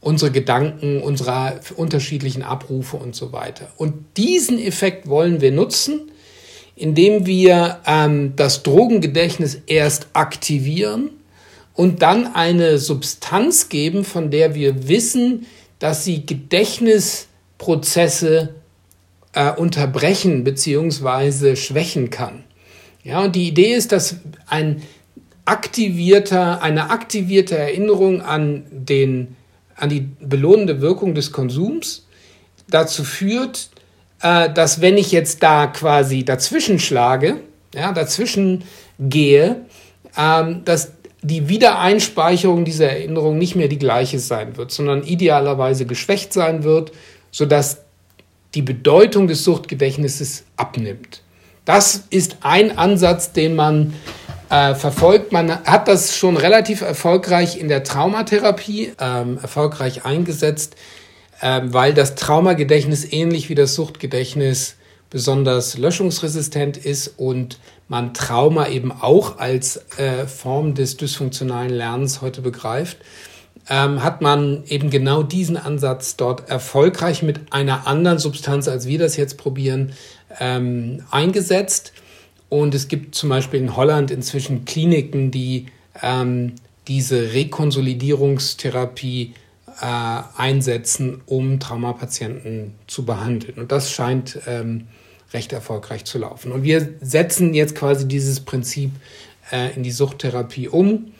unsere 0.00 0.32
Gedanken, 0.32 1.00
unsere 1.00 1.60
unterschiedlichen 1.76 2.42
Abrufe 2.42 2.96
und 2.96 3.14
so 3.14 3.32
weiter. 3.32 3.68
Und 3.76 3.94
diesen 4.16 4.58
Effekt 4.58 5.08
wollen 5.08 5.40
wir 5.40 5.52
nutzen, 5.52 6.10
indem 6.74 7.26
wir 7.26 7.78
ähm, 7.86 8.32
das 8.34 8.64
Drogengedächtnis 8.64 9.58
erst 9.66 10.08
aktivieren 10.14 11.10
und 11.74 12.02
dann 12.02 12.34
eine 12.34 12.78
Substanz 12.78 13.68
geben, 13.68 14.04
von 14.04 14.32
der 14.32 14.56
wir 14.56 14.88
wissen, 14.88 15.46
dass 15.78 16.04
sie 16.04 16.26
Gedächtnisprozesse 16.26 18.54
äh, 19.32 19.52
unterbrechen 19.52 20.44
bzw. 20.44 21.56
schwächen 21.56 22.10
kann. 22.10 22.44
Ja, 23.02 23.22
und 23.22 23.34
die 23.36 23.48
Idee 23.48 23.74
ist, 23.74 23.92
dass 23.92 24.16
ein 24.46 24.82
aktivierter, 25.44 26.62
eine 26.62 26.90
aktivierte 26.90 27.56
Erinnerung 27.56 28.20
an, 28.20 28.64
den, 28.70 29.36
an 29.76 29.88
die 29.88 30.00
belohnende 30.00 30.80
Wirkung 30.80 31.14
des 31.14 31.30
Konsums 31.30 32.04
dazu 32.68 33.04
führt, 33.04 33.70
äh, 34.22 34.52
dass 34.52 34.80
wenn 34.80 34.98
ich 34.98 35.12
jetzt 35.12 35.40
da 35.42 35.68
quasi 35.68 36.24
dazwischen 36.24 36.78
schlage, 36.78 37.40
ja, 37.74 37.92
dazwischen 37.92 38.64
gehe, 38.98 39.66
ähm, 40.16 40.64
dass 40.64 40.95
die 41.22 41.48
Wiedereinspeicherung 41.48 42.64
dieser 42.64 42.90
Erinnerung 42.90 43.38
nicht 43.38 43.56
mehr 43.56 43.68
die 43.68 43.78
gleiche 43.78 44.18
sein 44.18 44.56
wird, 44.56 44.70
sondern 44.70 45.02
idealerweise 45.02 45.86
geschwächt 45.86 46.32
sein 46.32 46.62
wird, 46.62 46.92
sodass 47.30 47.82
die 48.54 48.62
Bedeutung 48.62 49.26
des 49.26 49.44
Suchtgedächtnisses 49.44 50.44
abnimmt. 50.56 51.22
Das 51.64 52.04
ist 52.10 52.38
ein 52.42 52.78
Ansatz, 52.78 53.32
den 53.32 53.56
man 53.56 53.94
äh, 54.50 54.74
verfolgt. 54.74 55.32
Man 55.32 55.50
hat 55.64 55.88
das 55.88 56.16
schon 56.16 56.36
relativ 56.36 56.80
erfolgreich 56.80 57.58
in 57.58 57.68
der 57.68 57.82
Traumatherapie 57.82 58.92
ähm, 59.00 59.38
erfolgreich 59.42 60.04
eingesetzt, 60.04 60.76
äh, 61.40 61.62
weil 61.64 61.92
das 61.92 62.14
Traumagedächtnis 62.14 63.12
ähnlich 63.12 63.48
wie 63.48 63.54
das 63.56 63.74
Suchtgedächtnis 63.74 64.76
besonders 65.10 65.76
löschungsresistent 65.78 66.76
ist 66.76 67.14
und 67.16 67.58
man 67.88 68.14
Trauma 68.14 68.68
eben 68.68 68.92
auch 68.92 69.38
als 69.38 69.76
äh, 69.98 70.26
Form 70.26 70.74
des 70.74 70.96
dysfunktionalen 70.96 71.70
Lernens 71.70 72.20
heute 72.20 72.42
begreift, 72.42 72.98
ähm, 73.68 74.02
hat 74.02 74.22
man 74.22 74.64
eben 74.66 74.90
genau 74.90 75.22
diesen 75.22 75.56
Ansatz 75.56 76.16
dort 76.16 76.48
erfolgreich 76.48 77.22
mit 77.22 77.52
einer 77.52 77.86
anderen 77.86 78.18
Substanz, 78.18 78.66
als 78.68 78.86
wir 78.86 78.98
das 78.98 79.16
jetzt 79.16 79.38
probieren, 79.38 79.92
ähm, 80.40 81.04
eingesetzt. 81.10 81.92
Und 82.48 82.74
es 82.74 82.88
gibt 82.88 83.14
zum 83.14 83.28
Beispiel 83.28 83.60
in 83.60 83.76
Holland 83.76 84.10
inzwischen 84.10 84.64
Kliniken, 84.64 85.30
die 85.30 85.66
ähm, 86.02 86.54
diese 86.86 87.32
Rekonsolidierungstherapie 87.32 89.34
äh, 89.80 90.20
einsetzen, 90.36 91.22
um 91.26 91.58
Traumapatienten 91.58 92.74
zu 92.86 93.04
behandeln. 93.04 93.58
Und 93.58 93.72
das 93.72 93.90
scheint 93.90 94.38
ähm, 94.46 94.86
recht 95.36 95.52
erfolgreich 95.52 96.04
zu 96.06 96.18
laufen. 96.18 96.50
Und 96.50 96.64
wir 96.64 96.94
setzen 97.00 97.54
jetzt 97.54 97.76
quasi 97.76 98.08
dieses 98.08 98.40
Prinzip 98.40 98.90
äh, 99.52 99.74
in 99.76 99.82
die 99.82 99.92
Suchttherapie 99.92 100.68
um 100.68 101.12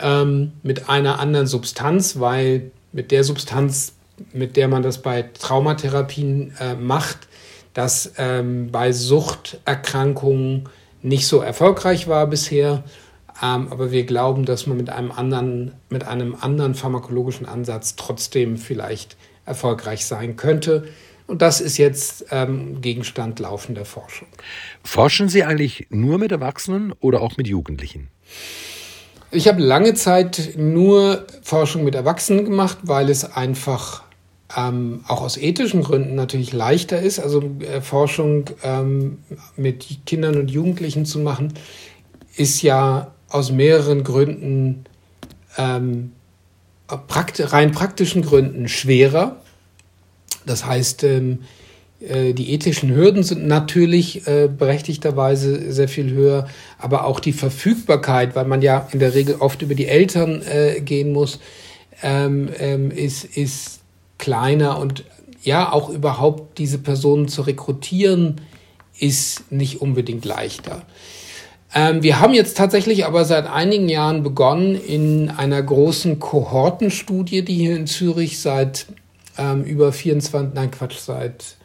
ähm, 0.00 0.52
mit 0.62 0.88
einer 0.88 1.18
anderen 1.18 1.48
Substanz, 1.48 2.20
weil 2.20 2.70
mit 2.92 3.10
der 3.10 3.24
Substanz, 3.24 3.94
mit 4.32 4.56
der 4.56 4.68
man 4.68 4.82
das 4.82 5.02
bei 5.02 5.22
Traumatherapien 5.22 6.54
äh, 6.60 6.74
macht, 6.74 7.28
das 7.74 8.12
ähm, 8.16 8.70
bei 8.70 8.92
Suchterkrankungen 8.92 10.68
nicht 11.02 11.26
so 11.26 11.40
erfolgreich 11.40 12.08
war 12.08 12.26
bisher. 12.28 12.84
Ähm, 13.42 13.68
aber 13.70 13.90
wir 13.90 14.04
glauben, 14.04 14.44
dass 14.44 14.66
man 14.66 14.76
mit 14.76 14.90
einem 14.90 15.10
anderen, 15.10 15.72
mit 15.90 16.04
einem 16.04 16.36
anderen 16.40 16.74
pharmakologischen 16.74 17.46
Ansatz 17.46 17.96
trotzdem 17.96 18.56
vielleicht 18.56 19.16
erfolgreich 19.46 20.06
sein 20.06 20.36
könnte. 20.36 20.88
Und 21.28 21.42
das 21.42 21.60
ist 21.60 21.76
jetzt 21.76 22.24
ähm, 22.30 22.80
Gegenstand 22.80 23.38
laufender 23.38 23.84
Forschung. 23.84 24.28
Forschen 24.82 25.28
Sie 25.28 25.44
eigentlich 25.44 25.86
nur 25.90 26.18
mit 26.18 26.32
Erwachsenen 26.32 26.94
oder 27.00 27.20
auch 27.20 27.36
mit 27.36 27.46
Jugendlichen? 27.46 28.08
Ich 29.30 29.46
habe 29.46 29.60
lange 29.60 29.92
Zeit 29.92 30.54
nur 30.56 31.26
Forschung 31.42 31.84
mit 31.84 31.94
Erwachsenen 31.94 32.46
gemacht, 32.46 32.78
weil 32.84 33.10
es 33.10 33.30
einfach 33.30 34.04
ähm, 34.56 35.04
auch 35.06 35.20
aus 35.20 35.36
ethischen 35.36 35.82
Gründen 35.82 36.14
natürlich 36.14 36.54
leichter 36.54 36.98
ist, 36.98 37.18
also 37.18 37.42
äh, 37.60 37.82
Forschung 37.82 38.46
ähm, 38.62 39.18
mit 39.54 40.06
Kindern 40.06 40.36
und 40.36 40.50
Jugendlichen 40.50 41.04
zu 41.04 41.18
machen, 41.18 41.52
ist 42.36 42.62
ja 42.62 43.12
aus 43.28 43.52
mehreren 43.52 44.02
Gründen, 44.02 44.86
ähm, 45.58 46.12
prakt 47.06 47.52
rein 47.52 47.72
praktischen 47.72 48.22
Gründen 48.22 48.66
schwerer 48.66 49.42
das 50.46 50.64
heißt, 50.64 51.04
ähm, 51.04 51.40
äh, 52.00 52.32
die 52.32 52.52
ethischen 52.52 52.94
Hürden 52.94 53.22
sind 53.22 53.46
natürlich 53.46 54.26
äh, 54.26 54.48
berechtigterweise 54.48 55.72
sehr 55.72 55.88
viel 55.88 56.10
höher, 56.10 56.46
aber 56.78 57.04
auch 57.04 57.20
die 57.20 57.32
Verfügbarkeit, 57.32 58.36
weil 58.36 58.44
man 58.44 58.62
ja 58.62 58.88
in 58.92 59.00
der 59.00 59.14
Regel 59.14 59.36
oft 59.36 59.62
über 59.62 59.74
die 59.74 59.86
Eltern 59.86 60.42
äh, 60.42 60.80
gehen 60.80 61.12
muss, 61.12 61.40
ähm, 62.02 62.48
ähm, 62.58 62.90
ist, 62.90 63.24
ist 63.24 63.80
kleiner 64.18 64.78
und 64.78 65.04
ja, 65.42 65.72
auch 65.72 65.88
überhaupt 65.88 66.58
diese 66.58 66.78
Personen 66.78 67.28
zu 67.28 67.42
rekrutieren, 67.42 68.40
ist 68.98 69.50
nicht 69.52 69.80
unbedingt 69.80 70.24
leichter. 70.24 70.82
Ähm, 71.74 72.02
wir 72.02 72.20
haben 72.20 72.34
jetzt 72.34 72.56
tatsächlich 72.56 73.06
aber 73.06 73.24
seit 73.24 73.46
einigen 73.46 73.88
Jahren 73.88 74.22
begonnen, 74.22 74.74
in 74.74 75.30
einer 75.30 75.62
großen 75.62 76.18
Kohortenstudie, 76.18 77.42
die 77.42 77.54
hier 77.54 77.76
in 77.76 77.86
Zürich 77.86 78.40
seit 78.40 78.86
ähm, 79.38 79.64
über 79.64 79.92
24, 79.92 80.54
nein 80.54 80.70
Quatsch, 80.70 80.98
seit 80.98 81.56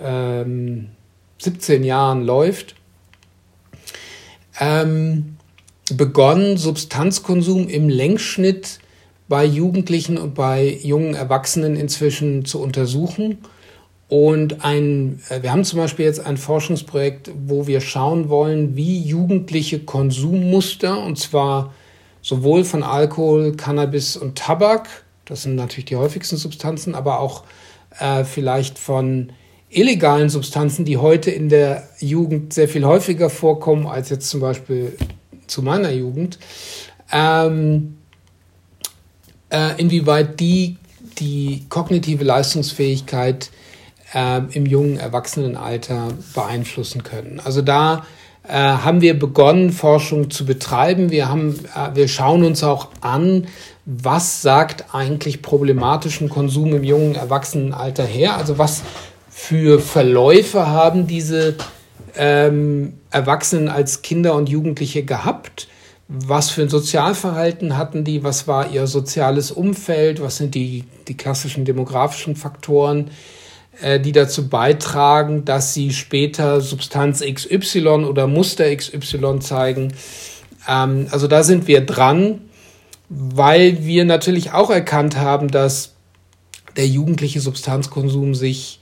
ähm, 0.00 0.90
17 1.38 1.84
Jahren 1.84 2.24
läuft, 2.24 2.74
ähm, 4.60 5.36
begonnen, 5.92 6.56
Substanzkonsum 6.56 7.68
im 7.68 7.88
Längsschnitt 7.88 8.80
bei 9.28 9.44
Jugendlichen 9.44 10.18
und 10.18 10.34
bei 10.34 10.78
jungen 10.82 11.14
Erwachsenen 11.14 11.76
inzwischen 11.76 12.44
zu 12.44 12.60
untersuchen. 12.60 13.38
Und 14.08 14.64
ein, 14.64 15.20
äh, 15.28 15.42
wir 15.42 15.52
haben 15.52 15.64
zum 15.64 15.78
Beispiel 15.78 16.04
jetzt 16.04 16.24
ein 16.24 16.36
Forschungsprojekt, 16.36 17.30
wo 17.46 17.66
wir 17.66 17.80
schauen 17.80 18.28
wollen, 18.28 18.76
wie 18.76 19.00
jugendliche 19.00 19.80
Konsummuster, 19.80 21.02
und 21.02 21.18
zwar 21.18 21.72
sowohl 22.20 22.64
von 22.64 22.82
Alkohol, 22.82 23.52
Cannabis 23.56 24.16
und 24.16 24.36
Tabak, 24.36 25.03
das 25.24 25.42
sind 25.42 25.54
natürlich 25.56 25.86
die 25.86 25.96
häufigsten 25.96 26.36
Substanzen, 26.36 26.94
aber 26.94 27.20
auch 27.20 27.44
äh, 27.98 28.24
vielleicht 28.24 28.78
von 28.78 29.32
illegalen 29.68 30.28
Substanzen, 30.28 30.84
die 30.84 30.98
heute 30.98 31.30
in 31.30 31.48
der 31.48 31.88
Jugend 31.98 32.52
sehr 32.52 32.68
viel 32.68 32.84
häufiger 32.84 33.30
vorkommen 33.30 33.86
als 33.86 34.10
jetzt 34.10 34.28
zum 34.28 34.40
Beispiel 34.40 34.96
zu 35.46 35.62
meiner 35.62 35.90
Jugend. 35.90 36.38
Ähm, 37.12 37.98
äh, 39.50 39.80
inwieweit 39.80 40.40
die 40.40 40.76
die 41.18 41.64
kognitive 41.68 42.24
Leistungsfähigkeit 42.24 43.50
äh, 44.14 44.40
im 44.52 44.66
jungen 44.66 44.98
Erwachsenenalter 44.98 46.08
beeinflussen 46.34 47.02
können. 47.02 47.40
Also 47.44 47.62
da 47.62 48.06
äh, 48.46 48.52
haben 48.52 49.00
wir 49.00 49.18
begonnen, 49.18 49.70
Forschung 49.70 50.30
zu 50.30 50.44
betreiben. 50.44 51.10
Wir, 51.10 51.28
haben, 51.28 51.58
äh, 51.74 51.94
wir 51.94 52.08
schauen 52.08 52.44
uns 52.44 52.62
auch 52.62 52.88
an, 53.00 53.46
was 53.86 54.42
sagt 54.42 54.94
eigentlich 54.94 55.42
problematischen 55.42 56.28
Konsum 56.28 56.74
im 56.74 56.84
jungen 56.84 57.14
Erwachsenenalter 57.14 58.04
her? 58.04 58.36
Also 58.36 58.58
was 58.58 58.82
für 59.28 59.78
Verläufe 59.78 60.68
haben 60.68 61.06
diese 61.06 61.56
ähm, 62.16 62.94
Erwachsenen 63.10 63.68
als 63.68 64.02
Kinder 64.02 64.34
und 64.34 64.48
Jugendliche 64.48 65.04
gehabt? 65.04 65.68
Was 66.08 66.50
für 66.50 66.62
ein 66.62 66.68
Sozialverhalten 66.68 67.76
hatten 67.76 68.04
die? 68.04 68.24
Was 68.24 68.46
war 68.46 68.70
ihr 68.70 68.86
soziales 68.86 69.50
Umfeld? 69.50 70.22
Was 70.22 70.36
sind 70.36 70.54
die, 70.54 70.84
die 71.08 71.16
klassischen 71.16 71.64
demografischen 71.64 72.36
Faktoren? 72.36 73.10
Äh, 73.80 73.98
die 73.98 74.12
dazu 74.12 74.48
beitragen, 74.48 75.44
dass 75.44 75.74
sie 75.74 75.92
später 75.92 76.60
Substanz 76.60 77.22
XY 77.22 78.04
oder 78.04 78.26
Muster 78.28 78.74
XY 78.74 79.40
zeigen. 79.40 79.92
Ähm, 80.68 81.08
also 81.10 81.26
da 81.26 81.42
sind 81.42 81.66
wir 81.66 81.80
dran, 81.80 82.42
weil 83.08 83.84
wir 83.84 84.04
natürlich 84.04 84.52
auch 84.52 84.70
erkannt 84.70 85.16
haben, 85.16 85.48
dass 85.48 85.94
der 86.76 86.86
jugendliche 86.86 87.40
Substanzkonsum 87.40 88.34
sich 88.34 88.80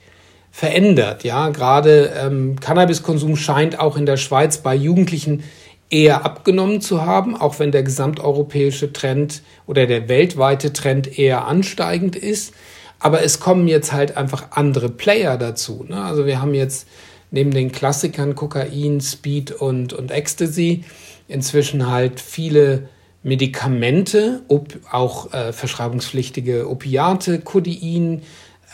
verändert. 0.51 1.23
Ja, 1.23 1.49
gerade 1.49 2.13
ähm, 2.19 2.59
Cannabiskonsum 2.59 3.35
scheint 3.35 3.79
auch 3.79 3.97
in 3.97 4.05
der 4.05 4.17
Schweiz 4.17 4.59
bei 4.59 4.75
Jugendlichen 4.75 5.43
eher 5.89 6.25
abgenommen 6.25 6.81
zu 6.81 7.05
haben, 7.05 7.35
auch 7.35 7.59
wenn 7.59 7.71
der 7.71 7.83
gesamteuropäische 7.83 8.93
Trend 8.93 9.43
oder 9.67 9.85
der 9.85 10.09
weltweite 10.09 10.73
Trend 10.73 11.19
eher 11.19 11.47
ansteigend 11.47 12.15
ist. 12.15 12.53
Aber 12.99 13.21
es 13.21 13.39
kommen 13.39 13.67
jetzt 13.67 13.91
halt 13.91 14.15
einfach 14.15 14.51
andere 14.51 14.89
Player 14.89 15.37
dazu. 15.37 15.85
Ne? 15.87 16.01
Also 16.01 16.25
wir 16.25 16.41
haben 16.41 16.53
jetzt 16.53 16.87
neben 17.31 17.51
den 17.51 17.71
Klassikern 17.71 18.35
Kokain, 18.35 19.01
Speed 19.01 19.51
und, 19.51 19.93
und 19.93 20.11
Ecstasy 20.11 20.83
inzwischen 21.27 21.89
halt 21.91 22.19
viele 22.19 22.89
Medikamente, 23.23 24.41
ob, 24.49 24.73
auch 24.91 25.33
äh, 25.33 25.53
verschreibungspflichtige 25.53 26.69
Opiate, 26.69 27.39
Codein 27.39 28.21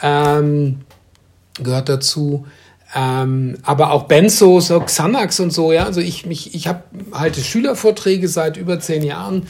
ähm, 0.02 0.82
gehört 1.62 1.90
dazu. 1.90 2.48
Ähm, 2.96 3.60
aber 3.62 3.92
auch 3.92 4.04
Benzo, 4.04 4.60
so 4.60 4.80
Xanax 4.80 5.40
und 5.40 5.52
so, 5.52 5.72
ja. 5.72 5.86
Also 5.86 6.02
ich, 6.02 6.26
mich, 6.26 6.56
ich 6.56 6.68
habe 6.68 6.84
halte 7.12 7.42
Schülervorträge 7.42 8.28
seit 8.28 8.58
über 8.58 8.80
zehn 8.80 9.04
Jahren 9.04 9.46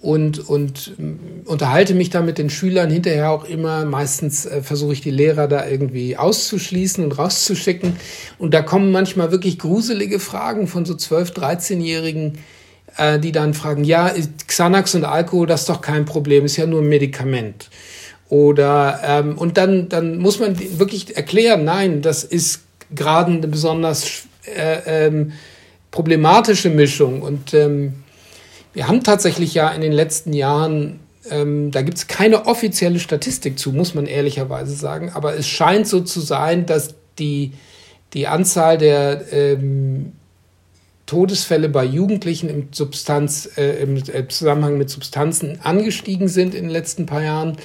und, 0.00 0.48
und 0.48 0.94
äh, 0.98 1.48
unterhalte 1.48 1.94
mich 1.94 2.08
da 2.08 2.22
mit 2.22 2.38
den 2.38 2.48
Schülern 2.48 2.90
hinterher 2.90 3.30
auch 3.30 3.44
immer. 3.44 3.84
Meistens 3.84 4.46
äh, 4.46 4.62
versuche 4.62 4.94
ich 4.94 5.00
die 5.02 5.10
Lehrer 5.10 5.48
da 5.48 5.66
irgendwie 5.66 6.16
auszuschließen 6.16 7.04
und 7.04 7.18
rauszuschicken. 7.18 7.96
Und 8.38 8.54
da 8.54 8.62
kommen 8.62 8.90
manchmal 8.92 9.32
wirklich 9.32 9.58
gruselige 9.58 10.20
Fragen 10.20 10.66
von 10.66 10.86
so 10.86 10.94
12-, 10.94 11.34
13-Jährigen, 11.34 12.38
äh, 12.98 13.18
die 13.18 13.32
dann 13.32 13.54
fragen, 13.54 13.84
ja, 13.84 14.12
Xanax 14.46 14.94
und 14.94 15.04
Alkohol, 15.04 15.46
das 15.46 15.60
ist 15.60 15.68
doch 15.68 15.80
kein 15.80 16.04
Problem, 16.04 16.44
ist 16.44 16.56
ja 16.56 16.66
nur 16.66 16.82
ein 16.82 16.88
Medikament. 16.88 17.70
Oder 18.28 19.00
ähm, 19.02 19.38
und 19.38 19.56
dann, 19.56 19.88
dann 19.88 20.18
muss 20.18 20.38
man 20.38 20.58
wirklich 20.78 21.16
erklären, 21.16 21.64
nein, 21.64 22.02
das 22.02 22.24
ist 22.24 22.60
gerade 22.94 23.32
eine 23.32 23.48
besonders 23.48 24.24
äh, 24.44 25.06
ähm, 25.06 25.32
problematische 25.90 26.68
Mischung. 26.68 27.22
Und 27.22 27.54
ähm, 27.54 27.94
wir 28.74 28.86
haben 28.86 29.02
tatsächlich 29.02 29.54
ja 29.54 29.70
in 29.70 29.80
den 29.80 29.92
letzten 29.92 30.32
Jahren, 30.32 31.00
ähm, 31.30 31.70
da 31.70 31.82
gibt 31.82 31.96
es 31.96 32.06
keine 32.06 32.46
offizielle 32.46 33.00
Statistik 33.00 33.58
zu, 33.58 33.72
muss 33.72 33.94
man 33.94 34.06
ehrlicherweise 34.06 34.74
sagen, 34.74 35.10
aber 35.14 35.34
es 35.36 35.48
scheint 35.48 35.86
so 35.86 36.00
zu 36.00 36.20
sein, 36.20 36.66
dass 36.66 36.94
die, 37.18 37.52
die 38.12 38.26
Anzahl 38.26 38.76
der 38.76 39.32
ähm, 39.32 40.12
Todesfälle 41.08 41.70
bei 41.70 41.84
Jugendlichen 41.84 42.50
im, 42.50 42.68
Substanz, 42.70 43.48
äh, 43.56 43.82
im 43.82 43.96
äh, 43.96 44.28
Zusammenhang 44.28 44.76
mit 44.76 44.90
Substanzen 44.90 45.58
angestiegen 45.62 46.28
sind 46.28 46.54
in 46.54 46.64
den 46.64 46.70
letzten 46.70 47.06
paar 47.06 47.22
Jahren. 47.22 47.56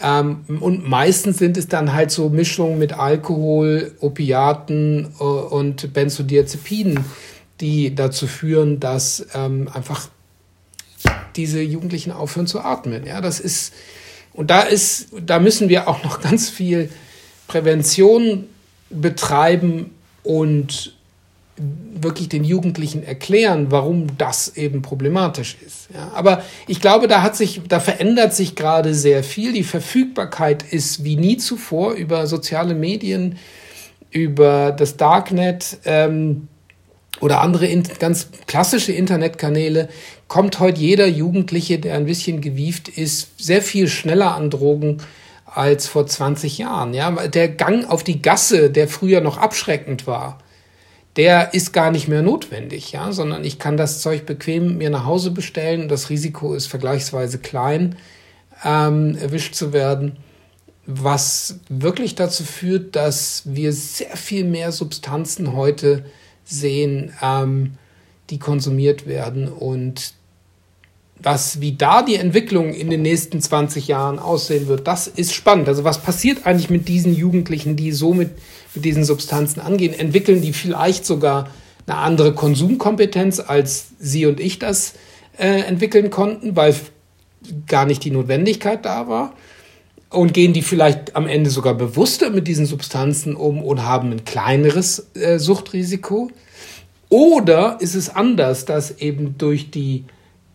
Ähm, 0.00 0.44
und 0.60 0.88
meistens 0.88 1.36
sind 1.36 1.58
es 1.58 1.68
dann 1.68 1.92
halt 1.92 2.10
so 2.10 2.30
Mischungen 2.30 2.78
mit 2.78 2.94
Alkohol, 2.94 3.92
Opiaten 4.00 5.12
äh, 5.20 5.22
und 5.22 5.92
Benzodiazepinen, 5.92 7.04
die 7.60 7.94
dazu 7.94 8.26
führen, 8.26 8.80
dass 8.80 9.26
ähm, 9.34 9.68
einfach 9.72 10.08
diese 11.36 11.60
Jugendlichen 11.60 12.10
aufhören 12.10 12.46
zu 12.46 12.60
atmen. 12.60 13.04
Ja, 13.06 13.20
das 13.20 13.38
ist, 13.38 13.74
und 14.32 14.50
da 14.50 14.62
ist, 14.62 15.08
da 15.24 15.40
müssen 15.40 15.68
wir 15.68 15.88
auch 15.88 16.02
noch 16.04 16.20
ganz 16.22 16.48
viel 16.48 16.88
Prävention 17.48 18.44
betreiben 18.88 19.90
und 20.22 20.94
wirklich 21.94 22.28
den 22.28 22.44
Jugendlichen 22.44 23.02
erklären, 23.02 23.66
warum 23.70 24.18
das 24.18 24.56
eben 24.56 24.82
problematisch 24.82 25.56
ist. 25.64 25.88
Ja, 25.94 26.10
aber 26.14 26.42
ich 26.66 26.80
glaube, 26.80 27.08
da 27.08 27.22
hat 27.22 27.36
sich, 27.36 27.60
da 27.68 27.80
verändert 27.80 28.34
sich 28.34 28.54
gerade 28.54 28.94
sehr 28.94 29.22
viel. 29.22 29.52
Die 29.52 29.64
Verfügbarkeit 29.64 30.62
ist 30.62 31.04
wie 31.04 31.16
nie 31.16 31.36
zuvor 31.36 31.92
über 31.92 32.26
soziale 32.26 32.74
Medien, 32.74 33.38
über 34.10 34.72
das 34.72 34.96
Darknet. 34.96 35.78
Ähm, 35.84 36.48
oder 37.20 37.40
andere 37.40 37.68
ganz 38.00 38.30
klassische 38.46 38.92
Internetkanäle 38.92 39.88
kommt 40.26 40.58
heute 40.58 40.80
jeder 40.80 41.06
Jugendliche, 41.06 41.78
der 41.78 41.94
ein 41.94 42.06
bisschen 42.06 42.40
gewieft 42.40 42.88
ist, 42.88 43.40
sehr 43.40 43.62
viel 43.62 43.86
schneller 43.86 44.34
an 44.34 44.50
Drogen 44.50 44.98
als 45.44 45.86
vor 45.86 46.06
20 46.06 46.58
Jahren. 46.58 46.94
Ja, 46.94 47.10
der 47.28 47.48
Gang 47.48 47.88
auf 47.88 48.02
die 48.02 48.22
Gasse, 48.22 48.70
der 48.70 48.88
früher 48.88 49.20
noch 49.20 49.38
abschreckend 49.38 50.06
war, 50.06 50.38
der 51.16 51.52
ist 51.54 51.72
gar 51.72 51.90
nicht 51.90 52.08
mehr 52.08 52.22
notwendig, 52.22 52.92
ja, 52.92 53.12
sondern 53.12 53.44
ich 53.44 53.58
kann 53.58 53.76
das 53.76 54.00
Zeug 54.00 54.24
bequem 54.24 54.78
mir 54.78 54.90
nach 54.90 55.04
Hause 55.04 55.30
bestellen. 55.30 55.88
Das 55.88 56.08
Risiko 56.08 56.54
ist 56.54 56.66
vergleichsweise 56.66 57.38
klein, 57.38 57.96
ähm, 58.64 59.16
erwischt 59.16 59.54
zu 59.54 59.72
werden, 59.72 60.16
was 60.86 61.60
wirklich 61.68 62.14
dazu 62.14 62.44
führt, 62.44 62.96
dass 62.96 63.42
wir 63.44 63.72
sehr 63.72 64.16
viel 64.16 64.44
mehr 64.44 64.72
Substanzen 64.72 65.52
heute 65.54 66.04
sehen, 66.44 67.12
ähm, 67.22 67.74
die 68.30 68.38
konsumiert 68.38 69.06
werden 69.06 69.48
und 69.48 70.14
was, 71.22 71.60
wie 71.60 71.72
da 71.72 72.02
die 72.02 72.16
Entwicklung 72.16 72.72
in 72.72 72.90
den 72.90 73.02
nächsten 73.02 73.40
20 73.40 73.88
Jahren 73.88 74.18
aussehen 74.18 74.68
wird, 74.68 74.86
das 74.86 75.06
ist 75.06 75.34
spannend. 75.34 75.68
Also 75.68 75.84
was 75.84 75.98
passiert 75.98 76.46
eigentlich 76.46 76.70
mit 76.70 76.88
diesen 76.88 77.14
Jugendlichen, 77.14 77.76
die 77.76 77.92
so 77.92 78.14
mit, 78.14 78.30
mit 78.74 78.84
diesen 78.84 79.04
Substanzen 79.04 79.60
angehen? 79.60 79.94
Entwickeln 79.94 80.42
die 80.42 80.52
vielleicht 80.52 81.06
sogar 81.06 81.48
eine 81.86 81.98
andere 81.98 82.32
Konsumkompetenz, 82.32 83.40
als 83.40 83.86
Sie 83.98 84.26
und 84.26 84.40
ich 84.40 84.58
das 84.58 84.94
äh, 85.38 85.60
entwickeln 85.62 86.10
konnten, 86.10 86.56
weil 86.56 86.74
gar 87.66 87.86
nicht 87.86 88.04
die 88.04 88.10
Notwendigkeit 88.10 88.84
da 88.84 89.08
war? 89.08 89.34
Und 90.10 90.34
gehen 90.34 90.52
die 90.52 90.62
vielleicht 90.62 91.16
am 91.16 91.26
Ende 91.26 91.48
sogar 91.48 91.74
bewusster 91.74 92.28
mit 92.30 92.46
diesen 92.46 92.66
Substanzen 92.66 93.34
um 93.34 93.62
und 93.62 93.82
haben 93.82 94.12
ein 94.12 94.24
kleineres 94.24 95.08
äh, 95.14 95.38
Suchtrisiko? 95.38 96.30
Oder 97.08 97.78
ist 97.80 97.94
es 97.94 98.08
anders, 98.08 98.64
dass 98.64 98.98
eben 98.98 99.36
durch 99.38 99.70
die, 99.70 100.04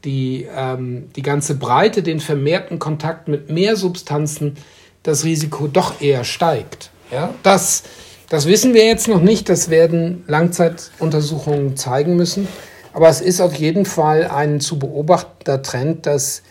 die, 0.04 0.48
ähm, 0.56 1.10
die 1.16 1.22
ganze 1.22 1.56
Breite, 1.56 2.04
den 2.04 2.20
vermehrten 2.20 2.80
Kontakt 2.80 3.28
mit 3.28 3.50
mehr 3.50 3.76
Substanzen, 3.76 4.56
das 5.04 5.24
Risiko 5.24 5.68
doch 5.68 6.02
eher 6.02 6.24
steigt? 6.24 6.92
Ja, 7.12 7.34
das, 7.44 7.84
das 8.30 8.46
wissen 8.46 8.74
wir 8.74 8.86
jetzt 8.86 9.08
noch 9.08 9.22
nicht. 9.22 9.50
Das 9.50 9.70
werden 9.70 10.24
Langzeituntersuchungen 10.28 11.78
zeigen 11.78 12.16
müssen. 12.16 12.48
Aber 12.94 13.10
es 13.10 13.22
ist 13.22 13.42
auf 13.42 13.54
jeden 13.54 13.86
Fall 13.86 14.28
ein 14.28 14.60
zu 14.60 14.80
beobachtender 14.80 15.62
Trend, 15.62 16.06
dass 16.06 16.42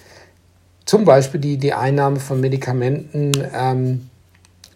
zum 0.84 1.04
Beispiel 1.04 1.40
die, 1.40 1.58
die 1.58 1.72
Einnahme 1.72 2.20
von 2.20 2.40
Medikamenten 2.40 3.32
ähm, 3.52 4.08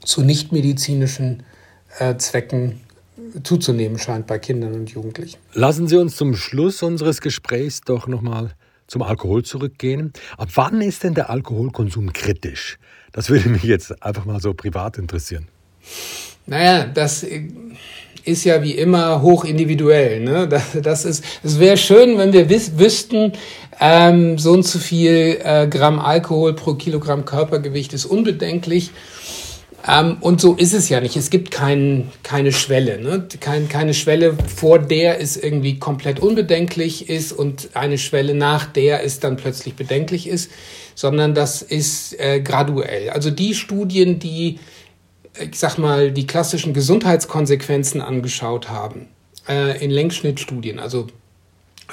zu 0.04 0.22
nichtmedizinischen 0.22 1.44
äh, 1.98 2.16
Zwecken 2.16 2.80
zuzunehmen 3.44 3.98
scheint 3.98 4.26
bei 4.26 4.38
Kindern 4.38 4.74
und 4.74 4.90
Jugendlichen. 4.90 5.38
Lassen 5.52 5.86
Sie 5.86 5.96
uns 5.96 6.16
zum 6.16 6.34
Schluss 6.34 6.82
unseres 6.82 7.20
Gesprächs 7.20 7.82
doch 7.82 8.06
nochmal 8.06 8.54
zum 8.90 9.02
Alkohol 9.02 9.44
zurückgehen. 9.44 10.12
Ab 10.36 10.48
wann 10.54 10.82
ist 10.82 11.04
denn 11.04 11.14
der 11.14 11.30
Alkoholkonsum 11.30 12.12
kritisch? 12.12 12.78
Das 13.12 13.30
würde 13.30 13.48
mich 13.48 13.62
jetzt 13.62 14.02
einfach 14.02 14.24
mal 14.24 14.40
so 14.40 14.52
privat 14.52 14.98
interessieren. 14.98 15.46
Naja, 16.46 16.84
das 16.84 17.24
ist 18.24 18.44
ja 18.44 18.62
wie 18.62 18.72
immer 18.72 19.22
hoch 19.22 19.44
individuell. 19.44 20.20
Ne? 20.20 20.48
Das, 20.48 20.64
das 20.82 21.04
ist, 21.04 21.24
es 21.42 21.58
wäre 21.58 21.76
schön, 21.76 22.18
wenn 22.18 22.32
wir 22.32 22.48
wiss, 22.48 22.78
wüssten, 22.78 23.32
ähm, 23.78 24.38
so 24.38 24.52
und 24.52 24.66
so 24.66 24.78
viel 24.78 25.38
äh, 25.42 25.68
Gramm 25.68 25.98
Alkohol 26.00 26.54
pro 26.54 26.74
Kilogramm 26.74 27.24
Körpergewicht 27.24 27.92
ist 27.92 28.04
unbedenklich. 28.04 28.90
Ähm, 29.86 30.18
und 30.20 30.40
so 30.40 30.54
ist 30.54 30.74
es 30.74 30.88
ja 30.88 31.00
nicht. 31.00 31.16
Es 31.16 31.30
gibt 31.30 31.50
kein, 31.50 32.10
keine 32.22 32.52
Schwelle. 32.52 33.00
Ne? 33.00 33.26
Kein, 33.40 33.68
keine 33.68 33.94
Schwelle, 33.94 34.36
vor 34.46 34.78
der 34.78 35.20
es 35.20 35.36
irgendwie 35.36 35.78
komplett 35.78 36.20
unbedenklich 36.20 37.08
ist 37.08 37.32
und 37.32 37.70
eine 37.74 37.98
Schwelle, 37.98 38.34
nach 38.34 38.66
der 38.66 39.04
es 39.04 39.20
dann 39.20 39.36
plötzlich 39.36 39.74
bedenklich 39.74 40.26
ist, 40.28 40.50
sondern 40.94 41.34
das 41.34 41.62
ist 41.62 42.18
äh, 42.20 42.40
graduell. 42.40 43.10
Also 43.10 43.30
die 43.30 43.54
Studien, 43.54 44.18
die 44.18 44.58
ich 45.38 45.58
sag 45.58 45.78
mal, 45.78 46.10
die 46.10 46.26
klassischen 46.26 46.74
Gesundheitskonsequenzen 46.74 48.00
angeschaut 48.00 48.68
haben, 48.68 49.08
äh, 49.48 49.82
in 49.82 49.90
Längsschnittstudien, 49.90 50.78
also 50.78 51.06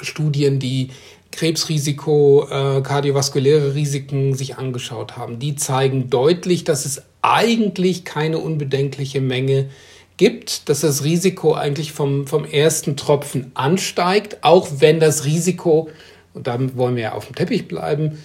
Studien, 0.02 0.58
die 0.58 0.90
Krebsrisiko, 1.32 2.46
äh, 2.50 2.80
kardiovaskuläre 2.80 3.74
Risiken 3.74 4.34
sich 4.34 4.56
angeschaut 4.56 5.16
haben, 5.16 5.38
die 5.38 5.56
zeigen 5.56 6.10
deutlich, 6.10 6.64
dass 6.64 6.84
es 6.84 7.02
eigentlich 7.22 8.04
keine 8.04 8.38
unbedenkliche 8.38 9.20
Menge 9.20 9.68
gibt, 10.16 10.68
dass 10.68 10.80
das 10.80 11.04
Risiko 11.04 11.54
eigentlich 11.54 11.92
vom, 11.92 12.26
vom 12.26 12.44
ersten 12.44 12.96
Tropfen 12.96 13.52
ansteigt, 13.54 14.38
auch 14.42 14.68
wenn 14.78 15.00
das 15.00 15.24
Risiko, 15.24 15.90
und 16.34 16.46
da 16.46 16.58
wollen 16.76 16.96
wir 16.96 17.02
ja 17.04 17.12
auf 17.12 17.26
dem 17.26 17.34
Teppich 17.34 17.68
bleiben, 17.68 18.18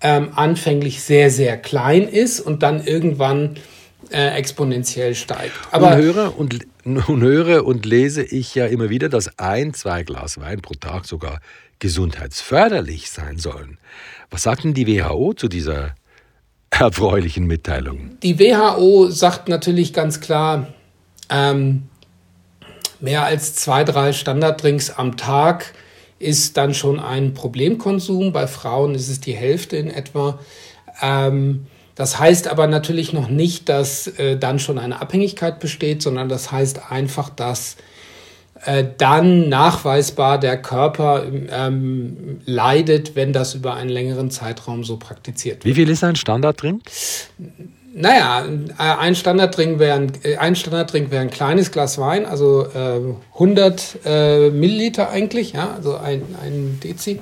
ähm, 0.00 0.30
anfänglich 0.34 1.02
sehr, 1.02 1.30
sehr 1.30 1.56
klein 1.56 2.08
ist 2.08 2.40
und 2.40 2.62
dann 2.62 2.84
irgendwann 2.84 3.56
äh, 4.10 4.36
exponentiell 4.36 5.14
steigt. 5.14 5.52
Aber 5.70 5.96
nun 5.96 6.04
höre, 6.04 6.38
und, 6.38 6.66
nun 6.84 7.22
höre 7.22 7.64
und 7.64 7.86
lese 7.86 8.22
ich 8.22 8.54
ja 8.54 8.66
immer 8.66 8.90
wieder, 8.90 9.08
dass 9.08 9.38
ein, 9.38 9.72
zwei 9.72 10.02
Glas 10.02 10.38
Wein 10.38 10.60
pro 10.60 10.74
Tag 10.74 11.06
sogar 11.06 11.40
gesundheitsförderlich 11.78 13.10
sein 13.10 13.38
sollen. 13.38 13.78
Was 14.30 14.42
sagt 14.42 14.64
denn 14.64 14.74
die 14.74 14.86
WHO 14.86 15.34
zu 15.34 15.48
dieser 15.48 15.94
erfreulichen 16.70 17.46
Mitteilung? 17.46 18.18
Die 18.22 18.38
WHO 18.38 19.08
sagt 19.10 19.48
natürlich 19.48 19.92
ganz 19.92 20.20
klar, 20.20 20.68
ähm, 21.28 21.84
mehr 23.00 23.24
als 23.24 23.54
zwei, 23.54 23.84
drei 23.84 24.12
Standarddrinks 24.12 24.90
am 24.90 25.16
Tag 25.16 25.74
ist 26.18 26.56
dann 26.56 26.74
schon 26.74 26.98
ein 26.98 27.34
Problemkonsum. 27.34 28.32
Bei 28.32 28.46
Frauen 28.46 28.94
ist 28.94 29.08
es 29.08 29.20
die 29.20 29.34
Hälfte 29.34 29.76
in 29.76 29.90
etwa. 29.90 30.38
Ähm, 31.02 31.66
das 31.94 32.18
heißt 32.18 32.48
aber 32.48 32.66
natürlich 32.66 33.12
noch 33.12 33.28
nicht, 33.28 33.68
dass 33.68 34.06
äh, 34.06 34.38
dann 34.38 34.58
schon 34.58 34.78
eine 34.78 35.00
Abhängigkeit 35.00 35.60
besteht, 35.60 36.02
sondern 36.02 36.28
das 36.28 36.52
heißt 36.52 36.90
einfach, 36.90 37.30
dass 37.30 37.76
dann 38.98 39.48
nachweisbar 39.48 40.38
der 40.38 40.60
Körper 40.60 41.24
ähm, 41.50 42.40
leidet, 42.44 43.14
wenn 43.14 43.32
das 43.32 43.54
über 43.54 43.74
einen 43.74 43.90
längeren 43.90 44.30
Zeitraum 44.30 44.84
so 44.84 44.96
praktiziert 44.96 45.64
wird. 45.64 45.64
Wie 45.64 45.74
viel 45.74 45.88
ist 45.88 46.02
ein 46.02 46.16
Standarddrink? 46.16 46.82
Naja, 47.98 48.44
ein 48.76 49.14
Standarddrink 49.14 49.78
wäre 49.78 49.96
ein, 49.96 50.12
äh, 50.22 50.36
ein, 50.36 50.54
Standarddrink 50.54 51.10
wäre 51.10 51.22
ein 51.22 51.30
kleines 51.30 51.72
Glas 51.72 51.96
Wein, 51.96 52.26
also 52.26 52.66
äh, 52.66 53.00
100 53.32 53.98
äh, 54.04 54.50
Milliliter 54.50 55.08
eigentlich, 55.08 55.54
ja, 55.54 55.72
also 55.74 55.96
ein, 55.96 56.22
ein 56.44 56.78
Dezi. 56.84 57.20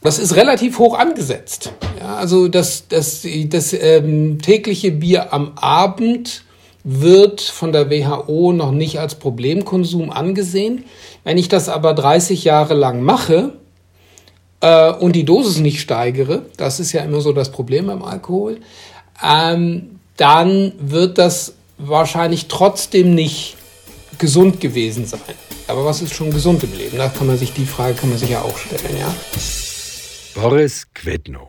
Das 0.00 0.18
ist 0.18 0.34
relativ 0.34 0.78
hoch 0.78 0.98
angesetzt. 0.98 1.72
Ja, 2.00 2.16
also 2.16 2.48
das, 2.48 2.88
das, 2.88 3.26
das 3.48 3.72
ähm, 3.74 4.40
tägliche 4.40 4.90
Bier 4.90 5.34
am 5.34 5.52
Abend 5.56 6.44
wird 6.88 7.40
von 7.40 7.72
der 7.72 7.90
WHO 7.90 8.52
noch 8.52 8.70
nicht 8.70 9.00
als 9.00 9.16
Problemkonsum 9.16 10.10
angesehen. 10.10 10.84
Wenn 11.24 11.36
ich 11.36 11.48
das 11.48 11.68
aber 11.68 11.94
30 11.94 12.44
Jahre 12.44 12.74
lang 12.74 13.02
mache 13.02 13.54
äh, 14.60 14.92
und 14.92 15.16
die 15.16 15.24
Dosis 15.24 15.58
nicht 15.58 15.80
steigere, 15.80 16.42
das 16.56 16.78
ist 16.78 16.92
ja 16.92 17.02
immer 17.02 17.20
so 17.20 17.32
das 17.32 17.50
Problem 17.50 17.88
beim 17.88 18.04
Alkohol, 18.04 18.58
ähm, 19.20 19.98
dann 20.16 20.74
wird 20.78 21.18
das 21.18 21.54
wahrscheinlich 21.76 22.46
trotzdem 22.46 23.16
nicht 23.16 23.56
gesund 24.18 24.60
gewesen 24.60 25.06
sein. 25.06 25.20
Aber 25.66 25.84
was 25.84 26.02
ist 26.02 26.14
schon 26.14 26.30
gesund 26.30 26.62
im 26.62 26.72
Leben? 26.78 26.98
Da 26.98 27.08
kann 27.08 27.26
man 27.26 27.36
sich 27.36 27.52
die 27.52 27.66
Frage 27.66 27.94
kann 27.94 28.10
man 28.10 28.18
sich 28.18 28.30
ja 28.30 28.42
auch 28.42 28.56
stellen, 28.56 28.96
ja. 28.96 29.12
Boris 30.40 30.86
Quedno. 30.94 31.48